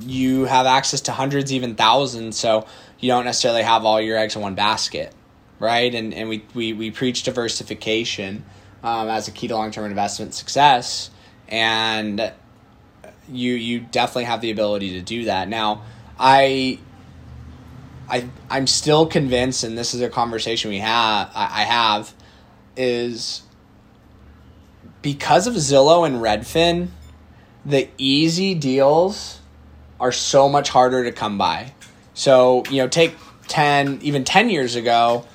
you 0.00 0.46
have 0.46 0.66
access 0.66 1.00
to 1.02 1.12
hundreds, 1.12 1.52
even 1.52 1.76
thousands. 1.76 2.36
So 2.36 2.66
you 2.98 3.08
don't 3.08 3.24
necessarily 3.24 3.62
have 3.62 3.84
all 3.84 4.00
your 4.00 4.18
eggs 4.18 4.34
in 4.34 4.42
one 4.42 4.56
basket, 4.56 5.14
right? 5.60 5.94
And 5.94 6.12
and 6.12 6.28
we 6.28 6.44
we, 6.52 6.72
we 6.72 6.90
preach 6.90 7.22
diversification 7.22 8.44
um, 8.82 9.08
as 9.08 9.28
a 9.28 9.30
key 9.30 9.46
to 9.46 9.54
long 9.54 9.70
term 9.70 9.84
investment 9.84 10.34
success, 10.34 11.10
and 11.48 12.32
you 13.28 13.54
you 13.54 13.78
definitely 13.78 14.24
have 14.24 14.40
the 14.40 14.50
ability 14.50 14.90
to 14.94 15.02
do 15.02 15.26
that. 15.26 15.48
Now, 15.48 15.82
I 16.18 16.80
I 18.08 18.28
I'm 18.50 18.66
still 18.66 19.06
convinced, 19.06 19.62
and 19.62 19.78
this 19.78 19.94
is 19.94 20.00
a 20.00 20.08
conversation 20.08 20.68
we 20.70 20.78
have 20.78 21.30
I, 21.32 21.62
I 21.62 21.64
have 21.64 22.12
is 22.80 23.42
because 25.02 25.46
of 25.46 25.54
Zillow 25.54 26.06
and 26.06 26.16
Redfin, 26.16 26.88
the 27.66 27.88
easy 27.98 28.54
deals 28.54 29.40
are 30.00 30.12
so 30.12 30.48
much 30.48 30.70
harder 30.70 31.04
to 31.04 31.12
come 31.12 31.36
by. 31.36 31.74
So, 32.14 32.64
you 32.70 32.78
know, 32.78 32.88
take 32.88 33.14
10, 33.48 34.00
even 34.02 34.24
10 34.24 34.48
years 34.48 34.76
ago, 34.76 35.26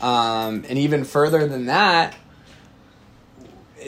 um, 0.00 0.64
and 0.68 0.78
even 0.78 1.04
further 1.04 1.46
than 1.46 1.66
that, 1.66 2.16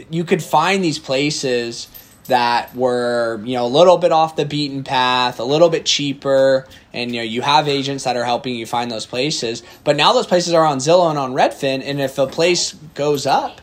you 0.08 0.22
could 0.22 0.42
find 0.42 0.82
these 0.82 0.98
places 1.00 1.88
that 2.26 2.74
were 2.74 3.40
you 3.44 3.54
know 3.54 3.66
a 3.66 3.68
little 3.68 3.98
bit 3.98 4.12
off 4.12 4.36
the 4.36 4.44
beaten 4.44 4.84
path, 4.84 5.40
a 5.40 5.44
little 5.44 5.68
bit 5.68 5.84
cheaper, 5.84 6.66
and 6.92 7.12
you 7.12 7.18
know 7.18 7.24
you 7.24 7.42
have 7.42 7.68
agents 7.68 8.04
that 8.04 8.16
are 8.16 8.24
helping 8.24 8.54
you 8.54 8.66
find 8.66 8.90
those 8.90 9.06
places. 9.06 9.62
But 9.84 9.96
now 9.96 10.12
those 10.12 10.26
places 10.26 10.54
are 10.54 10.64
on 10.64 10.78
Zillow 10.78 11.10
and 11.10 11.18
on 11.18 11.32
Redfin, 11.32 11.82
and 11.84 12.00
if 12.00 12.18
a 12.18 12.26
place 12.26 12.72
goes 12.94 13.26
up 13.26 13.60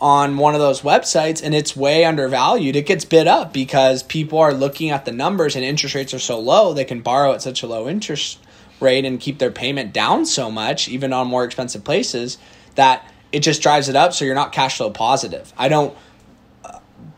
on 0.00 0.36
one 0.36 0.54
of 0.54 0.60
those 0.60 0.80
websites 0.80 1.40
and 1.42 1.54
it's 1.54 1.76
way 1.76 2.04
undervalued, 2.04 2.74
it 2.74 2.86
gets 2.86 3.04
bid 3.04 3.28
up 3.28 3.52
because 3.52 4.02
people 4.02 4.38
are 4.38 4.52
looking 4.52 4.90
at 4.90 5.04
the 5.04 5.12
numbers 5.12 5.54
and 5.54 5.64
interest 5.64 5.94
rates 5.94 6.12
are 6.12 6.18
so 6.18 6.40
low 6.40 6.74
they 6.74 6.84
can 6.84 7.00
borrow 7.00 7.32
at 7.32 7.40
such 7.40 7.62
a 7.62 7.68
low 7.68 7.88
interest 7.88 8.40
rate 8.80 9.04
and 9.04 9.20
keep 9.20 9.38
their 9.38 9.52
payment 9.52 9.92
down 9.92 10.26
so 10.26 10.50
much, 10.50 10.88
even 10.88 11.12
on 11.12 11.28
more 11.28 11.44
expensive 11.44 11.84
places, 11.84 12.36
that 12.74 13.08
it 13.30 13.40
just 13.40 13.62
drives 13.62 13.88
it 13.88 13.94
up 13.94 14.12
so 14.12 14.24
you're 14.24 14.34
not 14.34 14.50
cash 14.50 14.76
flow 14.76 14.90
positive. 14.90 15.52
I 15.56 15.68
don't 15.68 15.96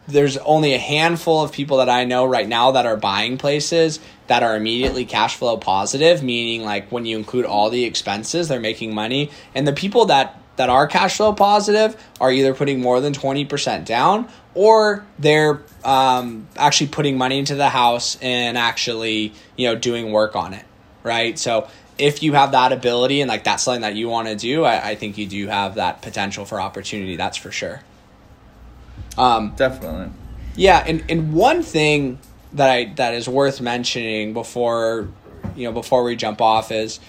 there's 0.06 0.36
only 0.38 0.74
a 0.74 0.78
handful 0.78 1.42
of 1.42 1.52
people 1.52 1.78
that 1.78 1.88
I 1.88 2.04
know 2.04 2.24
right 2.24 2.46
now 2.46 2.72
that 2.72 2.86
are 2.86 2.96
buying 2.96 3.38
places 3.38 4.00
that 4.26 4.42
are 4.42 4.56
immediately 4.56 5.04
cash 5.04 5.36
flow 5.36 5.56
positive, 5.56 6.22
meaning 6.22 6.62
like 6.62 6.90
when 6.90 7.06
you 7.06 7.16
include 7.16 7.44
all 7.44 7.70
the 7.70 7.84
expenses, 7.84 8.48
they're 8.48 8.60
making 8.60 8.94
money. 8.94 9.30
And 9.54 9.66
the 9.66 9.72
people 9.72 10.06
that 10.06 10.40
that 10.56 10.68
are 10.68 10.86
cash 10.86 11.16
flow 11.16 11.32
positive 11.32 12.00
are 12.20 12.30
either 12.30 12.54
putting 12.54 12.80
more 12.80 13.00
than 13.00 13.12
20% 13.12 13.84
down 13.84 14.28
or 14.54 15.04
they're 15.18 15.62
um, 15.84 16.46
actually 16.56 16.86
putting 16.86 17.18
money 17.18 17.38
into 17.38 17.56
the 17.56 17.68
house 17.68 18.16
and 18.22 18.56
actually 18.56 19.32
you 19.56 19.66
know 19.66 19.74
doing 19.74 20.12
work 20.12 20.36
on 20.36 20.54
it 20.54 20.64
right 21.02 21.38
so 21.38 21.68
if 21.98 22.22
you 22.22 22.34
have 22.34 22.52
that 22.52 22.72
ability 22.72 23.20
and 23.20 23.28
like 23.28 23.42
that's 23.42 23.64
something 23.64 23.82
that 23.82 23.96
you 23.96 24.08
want 24.08 24.28
to 24.28 24.36
do 24.36 24.62
I, 24.64 24.90
I 24.90 24.94
think 24.94 25.18
you 25.18 25.26
do 25.26 25.48
have 25.48 25.74
that 25.74 26.02
potential 26.02 26.44
for 26.44 26.60
opportunity 26.60 27.16
that's 27.16 27.36
for 27.36 27.50
sure 27.50 27.82
um, 29.16 29.54
Definitely. 29.56 30.10
Yeah, 30.56 30.84
and, 30.86 31.04
and 31.08 31.32
one 31.32 31.62
thing 31.62 32.18
that 32.52 32.70
I 32.70 32.84
that 32.94 33.14
is 33.14 33.28
worth 33.28 33.60
mentioning 33.60 34.32
before 34.32 35.08
you 35.56 35.64
know 35.64 35.72
before 35.72 36.04
we 36.04 36.16
jump 36.16 36.40
off 36.40 36.70
is 36.70 37.00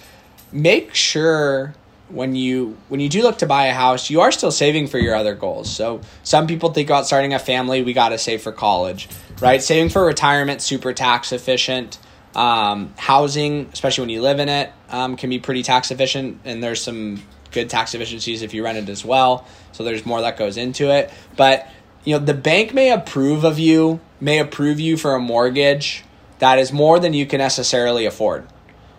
make 0.51 0.95
sure 0.95 1.75
when 2.09 2.35
you 2.35 2.77
when 2.89 2.99
you 2.99 3.09
do 3.09 3.21
look 3.21 3.39
to 3.39 3.45
buy 3.45 3.67
a 3.67 3.73
house, 3.73 4.09
you 4.09 4.21
are 4.21 4.31
still 4.31 4.51
saving 4.51 4.87
for 4.87 4.97
your 4.97 5.15
other 5.15 5.35
goals. 5.35 5.69
So 5.71 6.01
some 6.23 6.47
people 6.47 6.71
think 6.71 6.89
about 6.89 7.05
starting 7.05 7.33
a 7.33 7.39
family, 7.39 7.81
we 7.81 7.93
got 7.93 8.09
to 8.09 8.17
save 8.17 8.41
for 8.41 8.51
college, 8.51 9.07
right? 9.41 9.61
Saving 9.61 9.89
for 9.89 10.05
retirement, 10.05 10.61
super 10.61 10.93
tax 10.93 11.31
efficient. 11.31 11.99
Um, 12.35 12.93
housing, 12.97 13.69
especially 13.71 14.01
when 14.01 14.09
you 14.09 14.21
live 14.21 14.39
in 14.39 14.49
it, 14.49 14.69
um, 14.89 15.15
can 15.15 15.29
be 15.29 15.39
pretty 15.39 15.63
tax 15.63 15.89
efficient, 15.89 16.41
and 16.43 16.61
there's 16.61 16.81
some 16.81 17.23
good 17.51 17.69
tax 17.69 17.93
efficiencies 17.95 18.41
if 18.41 18.53
you 18.53 18.61
rent 18.61 18.77
it 18.77 18.89
as 18.89 19.05
well. 19.05 19.47
So 19.71 19.85
there's 19.85 20.05
more 20.05 20.19
that 20.19 20.37
goes 20.37 20.57
into 20.57 20.91
it, 20.91 21.13
but 21.37 21.65
you 22.05 22.17
know, 22.17 22.23
the 22.23 22.33
bank 22.33 22.73
may 22.73 22.91
approve 22.91 23.43
of 23.43 23.59
you, 23.59 23.99
may 24.21 24.39
approve 24.39 24.79
you 24.79 24.95
for 24.95 25.15
a 25.15 25.19
mortgage 25.19 26.03
that 26.39 26.59
is 26.59 26.71
more 26.71 26.99
than 26.99 27.13
you 27.13 27.25
can 27.25 27.39
necessarily 27.39 28.05
afford. 28.05 28.47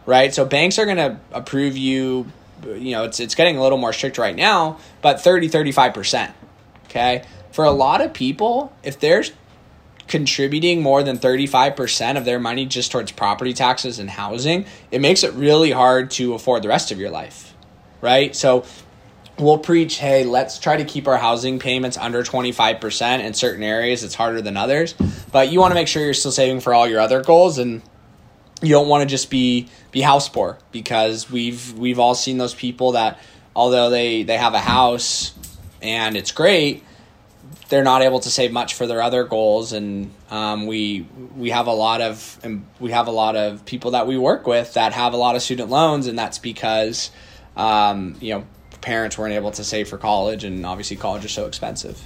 Right? 0.04 0.34
So 0.34 0.44
banks 0.44 0.78
are 0.78 0.84
going 0.84 0.98
to 0.98 1.18
approve 1.32 1.76
you, 1.76 2.26
you 2.64 2.92
know, 2.92 3.04
it's 3.04 3.18
it's 3.18 3.34
getting 3.34 3.56
a 3.56 3.62
little 3.62 3.78
more 3.78 3.92
strict 3.92 4.18
right 4.18 4.36
now, 4.36 4.78
but 5.02 5.20
30 5.20 5.48
35%. 5.48 6.32
Okay? 6.86 7.24
For 7.52 7.64
a 7.64 7.70
lot 7.70 8.00
of 8.00 8.12
people, 8.12 8.72
if 8.82 9.00
they're 9.00 9.24
contributing 10.06 10.82
more 10.82 11.02
than 11.02 11.18
35% 11.18 12.16
of 12.16 12.24
their 12.24 12.38
money 12.38 12.66
just 12.66 12.92
towards 12.92 13.10
property 13.10 13.52
taxes 13.52 13.98
and 13.98 14.10
housing, 14.10 14.64
it 14.92 15.00
makes 15.00 15.24
it 15.24 15.32
really 15.32 15.72
hard 15.72 16.10
to 16.12 16.34
afford 16.34 16.62
the 16.62 16.68
rest 16.68 16.92
of 16.92 17.00
your 17.00 17.10
life. 17.10 17.54
Right? 18.00 18.36
So 18.36 18.64
we'll 19.38 19.58
preach, 19.58 19.98
hey, 19.98 20.24
let's 20.24 20.58
try 20.58 20.76
to 20.76 20.84
keep 20.84 21.08
our 21.08 21.18
housing 21.18 21.58
payments 21.58 21.96
under 21.96 22.22
25% 22.22 23.20
in 23.20 23.34
certain 23.34 23.62
areas. 23.62 24.02
It's 24.02 24.14
harder 24.14 24.40
than 24.40 24.56
others. 24.56 24.94
But 25.32 25.52
you 25.52 25.60
want 25.60 25.72
to 25.72 25.74
make 25.74 25.88
sure 25.88 26.02
you're 26.02 26.14
still 26.14 26.32
saving 26.32 26.60
for 26.60 26.72
all 26.72 26.88
your 26.88 27.00
other 27.00 27.22
goals 27.22 27.58
and 27.58 27.82
you 28.62 28.70
don't 28.70 28.88
want 28.88 29.02
to 29.02 29.06
just 29.06 29.30
be 29.30 29.68
be 29.90 30.00
house 30.00 30.28
poor 30.28 30.58
because 30.72 31.30
we've 31.30 31.74
we've 31.74 31.98
all 31.98 32.14
seen 32.14 32.38
those 32.38 32.54
people 32.54 32.92
that 32.92 33.20
although 33.54 33.90
they 33.90 34.22
they 34.22 34.38
have 34.38 34.54
a 34.54 34.60
house 34.60 35.34
and 35.82 36.16
it's 36.16 36.32
great 36.32 36.82
they're 37.68 37.84
not 37.84 38.00
able 38.00 38.20
to 38.20 38.30
save 38.30 38.52
much 38.52 38.74
for 38.74 38.86
their 38.86 39.02
other 39.02 39.24
goals 39.24 39.72
and 39.72 40.10
um, 40.30 40.66
we 40.66 41.06
we 41.36 41.50
have 41.50 41.66
a 41.66 41.72
lot 41.72 42.00
of 42.00 42.38
we 42.80 42.92
have 42.92 43.08
a 43.08 43.10
lot 43.10 43.36
of 43.36 43.64
people 43.64 43.90
that 43.90 44.06
we 44.06 44.16
work 44.16 44.46
with 44.46 44.74
that 44.74 44.92
have 44.92 45.12
a 45.12 45.16
lot 45.16 45.36
of 45.36 45.42
student 45.42 45.68
loans 45.68 46.06
and 46.06 46.18
that's 46.18 46.38
because 46.38 47.10
um, 47.56 48.16
you 48.20 48.34
know 48.34 48.46
parents 48.86 49.18
weren't 49.18 49.34
able 49.34 49.50
to 49.50 49.64
save 49.64 49.88
for 49.88 49.98
college, 49.98 50.44
and 50.44 50.64
obviously 50.64 50.96
college 50.96 51.24
is 51.24 51.32
so 51.32 51.46
expensive. 51.46 52.00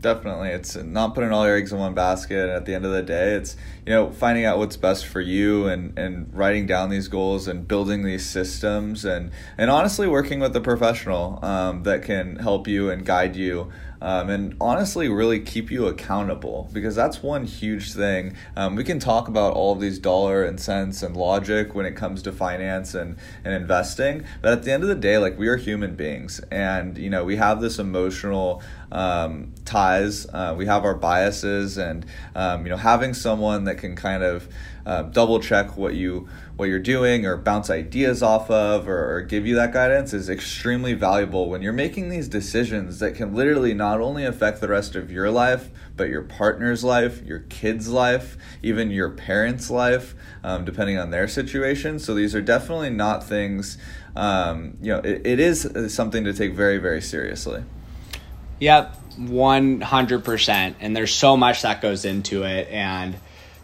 Definitely, 0.00 0.48
it's 0.48 0.74
not 0.76 1.14
putting 1.14 1.30
all 1.30 1.46
your 1.46 1.56
eggs 1.56 1.72
in 1.72 1.78
one 1.78 1.92
basket. 1.92 2.48
And 2.48 2.52
at 2.52 2.64
the 2.64 2.74
end 2.74 2.86
of 2.86 2.90
the 2.90 3.02
day, 3.02 3.34
it's 3.34 3.54
you 3.86 3.92
know 3.92 4.10
finding 4.10 4.46
out 4.46 4.56
what's 4.56 4.78
best 4.78 5.06
for 5.06 5.20
you 5.20 5.66
and 5.66 5.96
and 5.98 6.32
writing 6.32 6.66
down 6.66 6.88
these 6.88 7.06
goals 7.06 7.46
and 7.48 7.68
building 7.68 8.02
these 8.02 8.26
systems 8.26 9.04
and 9.04 9.30
and 9.58 9.70
honestly 9.70 10.08
working 10.08 10.40
with 10.40 10.56
a 10.56 10.60
professional 10.60 11.38
um, 11.44 11.82
that 11.82 12.02
can 12.02 12.36
help 12.36 12.66
you 12.66 12.90
and 12.90 13.04
guide 13.04 13.36
you 13.36 13.70
um, 14.02 14.28
and 14.28 14.56
honestly 14.60 15.08
really 15.08 15.38
keep 15.40 15.70
you 15.70 15.86
accountable 15.86 16.68
because 16.72 16.96
that's 16.96 17.22
one 17.22 17.44
huge 17.44 17.92
thing. 17.92 18.36
Um, 18.56 18.74
we 18.74 18.82
can 18.82 18.98
talk 18.98 19.28
about 19.28 19.54
all 19.54 19.72
of 19.72 19.80
these 19.80 19.98
dollar 19.98 20.44
and 20.44 20.60
cents 20.60 21.02
and 21.02 21.16
logic 21.16 21.74
when 21.74 21.86
it 21.86 21.92
comes 21.92 22.20
to 22.22 22.32
finance 22.32 22.94
and, 22.94 23.16
and 23.44 23.54
investing, 23.54 24.24
but 24.42 24.52
at 24.52 24.64
the 24.64 24.72
end 24.72 24.82
of 24.82 24.88
the 24.88 24.96
day, 24.96 25.18
like 25.18 25.38
we 25.38 25.46
are 25.46 25.56
human 25.56 25.94
beings 25.94 26.40
and 26.50 26.98
you 26.98 27.08
know 27.08 27.24
we 27.24 27.36
have 27.36 27.60
this 27.60 27.78
emotional 27.78 28.60
um, 28.90 29.52
ties, 29.64 30.26
uh, 30.32 30.54
we 30.56 30.66
have 30.66 30.84
our 30.84 30.94
biases, 30.94 31.78
and 31.78 32.04
um, 32.34 32.64
you 32.66 32.70
know 32.70 32.76
having 32.76 33.14
someone 33.14 33.64
that 33.64 33.76
can 33.76 33.96
kind 33.96 34.22
of 34.22 34.48
uh, 34.84 35.02
double 35.02 35.40
check 35.40 35.76
what 35.76 35.94
you 35.94 36.28
what 36.62 36.68
you're 36.68 36.78
doing 36.78 37.26
or 37.26 37.36
bounce 37.36 37.70
ideas 37.70 38.22
off 38.22 38.48
of 38.48 38.86
or, 38.88 39.16
or, 39.16 39.20
give 39.20 39.44
you 39.44 39.56
that 39.56 39.72
guidance 39.72 40.12
is 40.12 40.30
extremely 40.30 40.94
valuable 40.94 41.50
when 41.50 41.60
you're 41.60 41.72
making 41.72 42.08
these 42.08 42.28
decisions 42.28 43.00
that 43.00 43.16
can 43.16 43.34
literally 43.34 43.74
not 43.74 44.00
only 44.00 44.24
affect 44.24 44.60
the 44.60 44.68
rest 44.68 44.94
of 44.94 45.10
your 45.10 45.28
life 45.28 45.70
but 45.96 46.08
your 46.08 46.22
partner's 46.22 46.84
life 46.84 47.20
your 47.24 47.40
kid's 47.48 47.88
life 47.88 48.36
even 48.62 48.92
your 48.92 49.10
parents 49.10 49.70
life 49.70 50.14
um, 50.44 50.64
depending 50.64 50.96
on 50.96 51.10
their 51.10 51.26
situation. 51.26 51.98
So 51.98 52.14
these 52.14 52.32
are 52.32 52.40
definitely 52.40 52.90
not 52.90 53.24
things 53.24 53.76
um, 54.14 54.76
you 54.80 54.92
know 54.92 55.00
it, 55.00 55.26
it 55.26 55.40
is 55.40 55.68
something 55.92 56.22
to 56.22 56.32
take 56.32 56.54
very 56.54 56.78
very 56.78 57.02
seriously. 57.02 57.64
Yep 58.60 58.98
100% 59.18 60.74
and 60.78 60.96
there's 60.96 61.12
so 61.12 61.36
much 61.36 61.62
that 61.62 61.82
goes 61.82 62.04
into 62.04 62.44
it. 62.44 62.68
And 62.68 63.16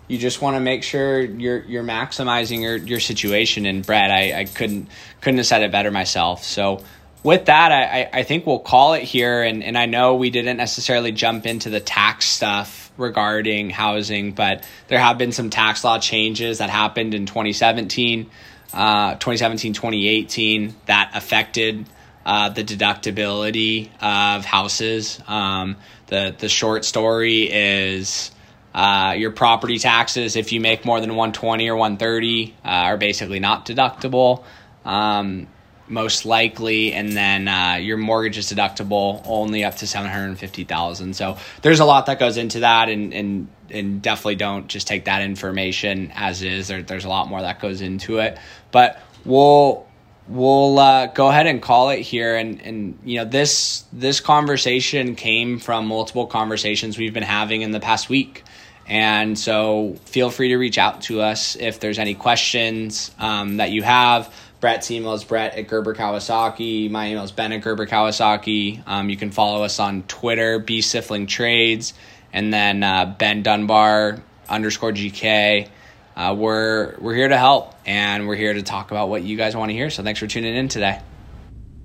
you 0.09 0.19
just 0.19 0.41
want 0.43 0.57
to 0.57 0.61
make 0.61 0.83
sure 0.83 1.21
you're 1.21 1.63
you're 1.65 1.85
maximizing 1.85 2.63
your, 2.63 2.77
your 2.77 3.01
situation. 3.01 3.67
And 3.67 3.85
Brett, 3.85 4.11
I, 4.11 4.41
I 4.41 4.45
couldn't 4.45 4.89
couldn't 5.21 5.39
have 5.39 5.47
said 5.47 5.63
it 5.63 5.71
better 5.71 5.91
myself. 5.91 6.45
So 6.45 6.83
with 7.23 7.47
that, 7.47 7.73
I, 7.73 8.09
I 8.13 8.23
think 8.23 8.47
we'll 8.47 8.59
call 8.59 8.95
it 8.95 9.03
here. 9.03 9.43
And, 9.43 9.63
and 9.63 9.77
I 9.77 9.87
know 9.87 10.15
we 10.15 10.31
didn't 10.31 10.57
necessarily 10.57 11.13
jump 11.13 11.47
into 11.47 11.69
the 11.69 11.81
tax 11.81 12.27
stuff 12.27 12.91
regarding 12.97 13.71
housing, 13.71 14.33
but 14.33 14.67
there 14.89 14.99
have 14.99 15.19
been 15.19 15.33
some 15.33 15.51
tax 15.51 15.85
law 15.85 15.99
changes 15.99 16.59
that 16.59 16.71
happened 16.71 17.15
in 17.15 17.27
2017, 17.27 18.31
uh, 18.73 19.15
2017, 19.15 19.73
2018 19.73 20.75
that 20.87 21.11
affected 21.15 21.87
uh, 22.25 22.51
the 22.51 22.65
deductibility 22.65 23.91
of 24.01 24.45
houses. 24.45 25.21
Um, 25.27 25.77
the, 26.07 26.35
the 26.39 26.49
short 26.49 26.85
story 26.85 27.51
is 27.51 28.31
uh, 28.79 29.13
your 29.15 29.33
property 29.33 29.77
taxes, 29.77 30.37
if 30.37 30.53
you 30.53 30.61
make 30.61 30.85
more 30.85 31.01
than 31.01 31.11
120 31.17 31.69
or 31.69 31.75
130, 31.75 32.55
uh, 32.65 32.69
are 32.69 32.97
basically 32.97 33.41
not 33.41 33.67
deductible, 33.67 34.45
um, 34.85 35.49
most 35.89 36.25
likely. 36.25 36.93
And 36.93 37.11
then 37.11 37.49
uh, 37.49 37.79
your 37.81 37.97
mortgage 37.97 38.39
is 38.39 38.53
deductible 38.53 39.21
only 39.27 39.65
up 39.65 39.75
to 39.79 39.87
750,000. 39.89 41.17
So 41.17 41.39
there's 41.63 41.81
a 41.81 41.85
lot 41.85 42.07
that 42.07 42.21
goes 42.21 42.37
into 42.37 42.61
that, 42.61 42.89
and 42.89 43.13
and 43.13 43.49
and 43.69 44.01
definitely 44.01 44.37
don't 44.37 44.69
just 44.69 44.87
take 44.87 45.07
that 45.07 45.23
information 45.23 46.13
as 46.15 46.43
is. 46.43 46.69
There, 46.69 46.81
there's 46.81 47.05
a 47.05 47.09
lot 47.09 47.29
more 47.29 47.41
that 47.43 47.59
goes 47.59 47.81
into 47.81 48.19
it, 48.19 48.39
but 48.71 49.03
we'll 49.25 49.89
we'll 50.29 50.79
uh, 50.79 51.07
go 51.07 51.27
ahead 51.31 51.49
and 51.49 51.61
call 51.61 51.91
it 51.91 52.01
here 52.01 52.37
and 52.37 52.61
and 52.63 52.99
you 53.03 53.17
know 53.17 53.25
this 53.25 53.87
this 53.93 54.21
conversation 54.21 55.17
came 55.17 55.59
from 55.59 55.87
multiple 55.87 56.27
conversations 56.27 56.97
we've 56.97 57.15
been 57.15 57.25
having 57.25 57.63
in 57.63 57.73
the 57.73 57.81
past 57.81 58.09
week 58.09 58.45
and 58.89 59.39
so 59.39 59.97
feel 60.07 60.31
free 60.31 60.49
to 60.49 60.57
reach 60.57 60.79
out 60.79 61.03
to 61.03 61.21
us 61.21 61.57
if 61.57 61.79
there's 61.79 61.99
any 61.99 62.15
questions 62.15 63.11
um, 63.19 63.59
that 63.59 63.71
you 63.71 63.83
have. 63.83 64.35
Brett's 64.61 64.91
email 64.91 65.13
is 65.13 65.23
Brett 65.23 65.57
at 65.57 65.69
Gerber 65.69 65.95
Kawasaki. 65.95 66.91
My 66.91 67.11
email 67.11 67.23
is 67.23 67.31
Ben 67.31 67.53
at 67.53 67.63
Gerber 67.63 67.87
Kawasaki. 67.87 68.83
Um, 68.87 69.09
you 69.09 69.17
can 69.17 69.31
follow 69.31 69.63
us 69.63 69.79
on 69.79 70.03
Twitter, 70.05 70.59
B 70.59 70.81
Sifling 70.81 71.29
Trades, 71.29 71.95
and 72.33 72.53
then 72.53 72.83
uh, 72.83 73.15
Ben 73.19 73.43
Dunbar 73.43 74.21
underscore 74.49 74.93
GK. 74.93 75.69
Uh, 76.17 76.35
we're 76.37 76.97
we're 76.99 77.15
here 77.15 77.29
to 77.29 77.39
help, 77.39 77.75
and 77.87 78.27
we're 78.27 78.35
here 78.35 78.53
to 78.53 78.63
talk 78.63 78.91
about 78.91 79.09
what 79.09 79.23
you 79.23 79.37
guys 79.37 79.55
want 79.55 79.69
to 79.69 79.75
hear. 79.75 79.91
So 79.91 80.03
thanks 80.03 80.19
for 80.19 80.27
tuning 80.27 80.57
in 80.57 80.67
today. 80.67 81.01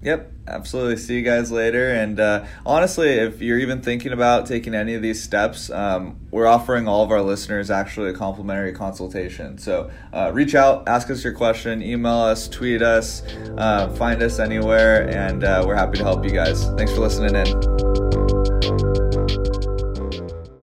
Yep, 0.02 0.33
absolutely. 0.48 0.98
See 0.98 1.16
you 1.16 1.22
guys 1.22 1.52
later. 1.52 1.94
And 1.94 2.20
uh, 2.20 2.46
honestly, 2.66 3.10
if 3.10 3.42
you're 3.42 3.60
even 3.60 3.82
thinking 3.82 4.12
about 4.12 4.46
taking 4.46 4.74
any 4.74 4.94
of 4.94 5.02
these 5.02 5.22
steps, 5.22 5.70
um, 5.70 6.20
we're 6.32 6.48
offering 6.48 6.88
all 6.88 7.04
of 7.04 7.12
our 7.12 7.22
listeners 7.22 7.70
actually 7.72 8.10
a 8.10 8.14
complimentary 8.14 8.74
consultation. 8.74 9.58
So 9.58 9.92
uh, 10.12 10.32
reach 10.34 10.56
out, 10.56 10.88
ask 10.88 11.10
us 11.10 11.24
your 11.24 11.34
question, 11.34 11.82
email 11.82 12.14
us, 12.14 12.48
tweet 12.48 12.82
us, 12.82 13.24
uh, 13.58 13.90
find 13.96 14.22
us 14.22 14.40
anywhere, 14.40 15.10
and 15.10 15.44
uh, 15.44 15.64
we're 15.66 15.76
happy 15.76 15.98
to 15.98 16.04
help 16.04 16.24
you 16.24 16.32
guys. 16.32 16.66
Thanks 16.72 16.92
for 16.94 17.02
listening 17.02 17.36
in. 17.36 18.33